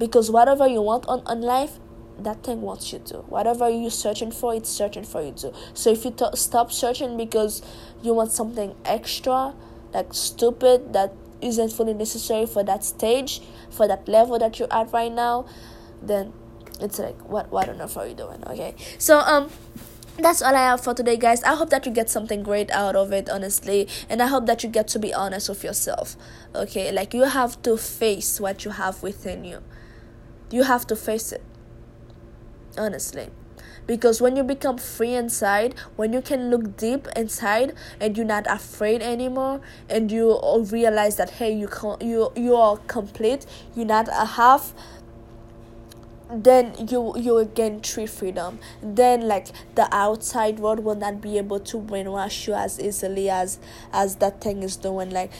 because 0.00 0.30
whatever 0.30 0.66
you 0.66 0.80
want 0.80 1.06
on, 1.06 1.22
on 1.26 1.42
life 1.42 1.78
that 2.18 2.42
thing 2.42 2.60
wants 2.62 2.92
you 2.92 2.98
to. 2.98 3.18
Whatever 3.18 3.68
you're 3.70 3.90
searching 3.90 4.30
for, 4.30 4.54
it's 4.54 4.68
searching 4.68 5.04
for 5.04 5.22
you 5.22 5.32
too. 5.32 5.52
So 5.74 5.90
if 5.90 6.04
you 6.04 6.10
t- 6.10 6.26
stop 6.34 6.72
searching 6.72 7.16
because 7.16 7.62
you 8.02 8.12
want 8.14 8.32
something 8.32 8.74
extra, 8.84 9.54
like 9.94 10.12
stupid, 10.12 10.92
that 10.92 11.14
isn't 11.40 11.70
fully 11.72 11.94
necessary 11.94 12.46
for 12.46 12.62
that 12.64 12.84
stage, 12.84 13.40
for 13.70 13.88
that 13.88 14.06
level 14.08 14.38
that 14.38 14.58
you're 14.58 14.72
at 14.72 14.92
right 14.92 15.12
now, 15.12 15.46
then 16.02 16.32
it's 16.82 16.98
like 16.98 17.18
what 17.28 17.50
what 17.50 17.68
on 17.68 17.80
earth 17.80 17.96
are 17.96 18.06
you 18.06 18.14
doing? 18.14 18.42
Okay. 18.46 18.74
So 18.98 19.18
um 19.18 19.50
that's 20.18 20.42
all 20.42 20.54
I 20.54 20.60
have 20.60 20.82
for 20.82 20.92
today, 20.92 21.16
guys. 21.16 21.42
I 21.44 21.54
hope 21.54 21.70
that 21.70 21.86
you 21.86 21.92
get 21.92 22.10
something 22.10 22.42
great 22.42 22.70
out 22.72 22.94
of 22.94 23.12
it, 23.12 23.30
honestly, 23.30 23.88
and 24.08 24.20
I 24.22 24.26
hope 24.26 24.46
that 24.46 24.62
you 24.62 24.68
get 24.68 24.86
to 24.88 24.98
be 24.98 25.14
honest 25.14 25.48
with 25.48 25.64
yourself. 25.64 26.16
Okay, 26.54 26.92
like 26.92 27.14
you 27.14 27.24
have 27.24 27.62
to 27.62 27.76
face 27.76 28.40
what 28.40 28.64
you 28.64 28.72
have 28.72 29.02
within 29.02 29.44
you, 29.44 29.62
you 30.50 30.64
have 30.64 30.86
to 30.88 30.96
face 30.96 31.32
it 31.32 31.42
honestly 32.78 33.28
because 33.86 34.20
when 34.20 34.36
you 34.36 34.44
become 34.44 34.78
free 34.78 35.14
inside 35.14 35.74
when 35.96 36.12
you 36.12 36.22
can 36.22 36.50
look 36.50 36.76
deep 36.76 37.08
inside 37.16 37.74
and 38.00 38.16
you're 38.16 38.26
not 38.26 38.46
afraid 38.48 39.02
anymore 39.02 39.60
and 39.88 40.12
you 40.12 40.38
realize 40.70 41.16
that 41.16 41.30
hey 41.30 41.52
you 41.52 41.66
can 41.66 41.96
you 42.00 42.30
you 42.36 42.54
are 42.54 42.76
complete 42.86 43.46
you're 43.74 43.86
not 43.86 44.08
a 44.08 44.24
half 44.24 44.72
then 46.32 46.74
you 46.88 47.14
you 47.16 47.44
gain 47.54 47.80
true 47.80 48.06
freedom. 48.06 48.58
Then 48.82 49.26
like 49.26 49.48
the 49.74 49.88
outside 49.92 50.58
world 50.58 50.80
will 50.80 50.94
not 50.94 51.20
be 51.20 51.38
able 51.38 51.60
to 51.60 51.78
brainwash 51.78 52.46
you 52.46 52.54
as 52.54 52.80
easily 52.80 53.28
as 53.28 53.58
as 53.92 54.16
that 54.16 54.40
thing 54.40 54.62
is 54.62 54.76
doing 54.76 55.10
like 55.10 55.32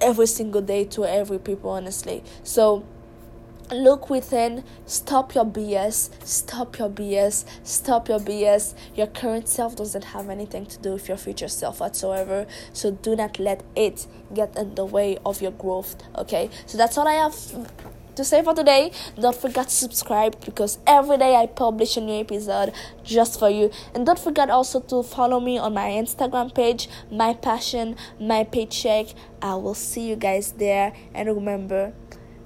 every 0.00 0.26
single 0.26 0.60
day 0.62 0.84
to 0.84 1.04
every 1.04 1.38
people 1.38 1.70
honestly. 1.70 2.22
So 2.42 2.84
look 3.70 4.10
within. 4.10 4.64
Stop 4.84 5.34
your 5.34 5.46
bs 5.46 6.10
stop 6.24 6.78
your 6.78 6.90
bs 6.90 7.46
stop 7.62 8.08
your 8.08 8.18
bs 8.18 8.74
your 8.94 9.06
current 9.06 9.48
self 9.48 9.76
doesn't 9.76 10.04
have 10.04 10.28
anything 10.28 10.66
to 10.66 10.78
do 10.78 10.92
with 10.92 11.08
your 11.08 11.16
future 11.16 11.48
self 11.48 11.80
whatsoever. 11.80 12.46
So 12.72 12.90
do 12.90 13.16
not 13.16 13.38
let 13.38 13.62
it 13.74 14.06
get 14.34 14.56
in 14.58 14.74
the 14.74 14.84
way 14.84 15.16
of 15.24 15.40
your 15.40 15.52
growth 15.52 15.96
okay? 16.16 16.50
So 16.66 16.76
that's 16.76 16.98
all 16.98 17.08
i 17.08 17.14
have 17.14 17.34
to 18.14 18.24
say 18.24 18.42
for 18.42 18.54
today 18.54 18.92
don't 19.20 19.36
forget 19.36 19.68
to 19.68 19.74
subscribe 19.74 20.38
because 20.44 20.78
every 20.86 21.18
day 21.18 21.36
i 21.36 21.46
publish 21.46 21.96
a 21.96 22.00
new 22.00 22.20
episode 22.20 22.72
just 23.02 23.38
for 23.38 23.50
you 23.50 23.70
and 23.94 24.06
don't 24.06 24.18
forget 24.18 24.50
also 24.50 24.80
to 24.80 25.02
follow 25.02 25.40
me 25.40 25.58
on 25.58 25.74
my 25.74 25.88
instagram 25.88 26.54
page 26.54 26.88
my 27.10 27.32
passion 27.34 27.96
my 28.20 28.44
paycheck 28.44 29.06
i 29.40 29.54
will 29.54 29.74
see 29.74 30.08
you 30.08 30.16
guys 30.16 30.52
there 30.52 30.92
and 31.14 31.28
remember 31.28 31.92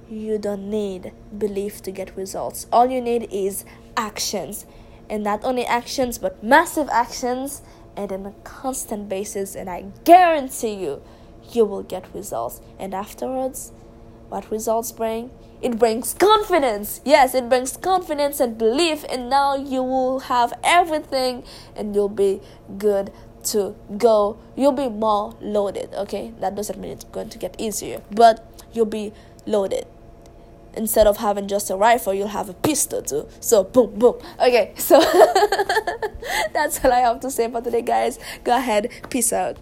you 0.09 0.39
don't 0.39 0.71
need 0.71 1.13
belief 1.37 1.83
to 1.83 1.91
get 1.91 2.17
results. 2.17 2.67
All 2.73 2.87
you 2.87 3.01
need 3.01 3.29
is 3.33 3.65
actions. 3.97 4.67
And 5.09 5.23
not 5.23 5.45
only 5.45 5.65
actions, 5.65 6.19
but 6.19 6.43
massive 6.43 6.89
actions 6.91 7.63
and 7.97 8.13
on 8.13 8.27
a 8.27 8.33
constant 8.45 9.09
basis. 9.09 9.55
And 9.55 9.69
I 9.69 9.87
guarantee 10.05 10.75
you, 10.75 11.03
you 11.53 11.65
will 11.65 11.83
get 11.83 12.13
results. 12.15 12.61
And 12.79 12.95
afterwards, 12.95 13.73
what 14.29 14.51
results 14.51 14.93
bring? 14.93 15.31
It 15.63 15.79
brings 15.79 16.15
confidence. 16.15 17.01
Yes, 17.05 17.35
it 17.35 17.49
brings 17.49 17.77
confidence 17.77 18.41
and 18.41 18.59
belief. 18.59 19.05
And 19.09 19.31
now 19.31 19.57
you 19.57 19.83
will 19.83 20.21
have 20.21 20.53
everything 20.63 21.45
and 21.75 21.95
you'll 21.95 22.09
be 22.09 22.41
good 22.79 23.13
to 23.45 23.75
go. 23.97 24.39
You'll 24.55 24.73
be 24.73 24.89
more 24.89 25.37
loaded. 25.41 25.95
Okay, 25.95 26.33
that 26.41 26.55
doesn't 26.55 26.79
mean 26.79 26.93
it's 26.93 27.05
going 27.05 27.31
to 27.31 27.39
get 27.39 27.55
easier, 27.59 28.03
but 28.11 28.45
you'll 28.73 28.87
be 28.87 29.13
loaded 29.47 29.87
instead 30.77 31.07
of 31.07 31.17
having 31.17 31.49
just 31.49 31.71
a 31.71 31.77
rifle, 31.77 32.13
you'll 32.15 32.29
have 32.29 32.49
a 32.49 32.55
pistol 32.55 33.03
too. 33.03 33.27
So 33.41 33.65
boom, 33.65 33.99
boom. 33.99 34.17
Okay, 34.39 34.73
so 34.77 35.01
that's 36.53 36.85
all 36.85 36.93
I 36.93 37.01
have 37.01 37.21
to 37.21 37.31
say 37.31 37.51
for 37.51 37.61
today, 37.63 37.83
guys. 37.83 38.19
Go 38.45 38.57
ahead, 38.57 38.91
peace 39.11 39.33
out. 39.33 39.57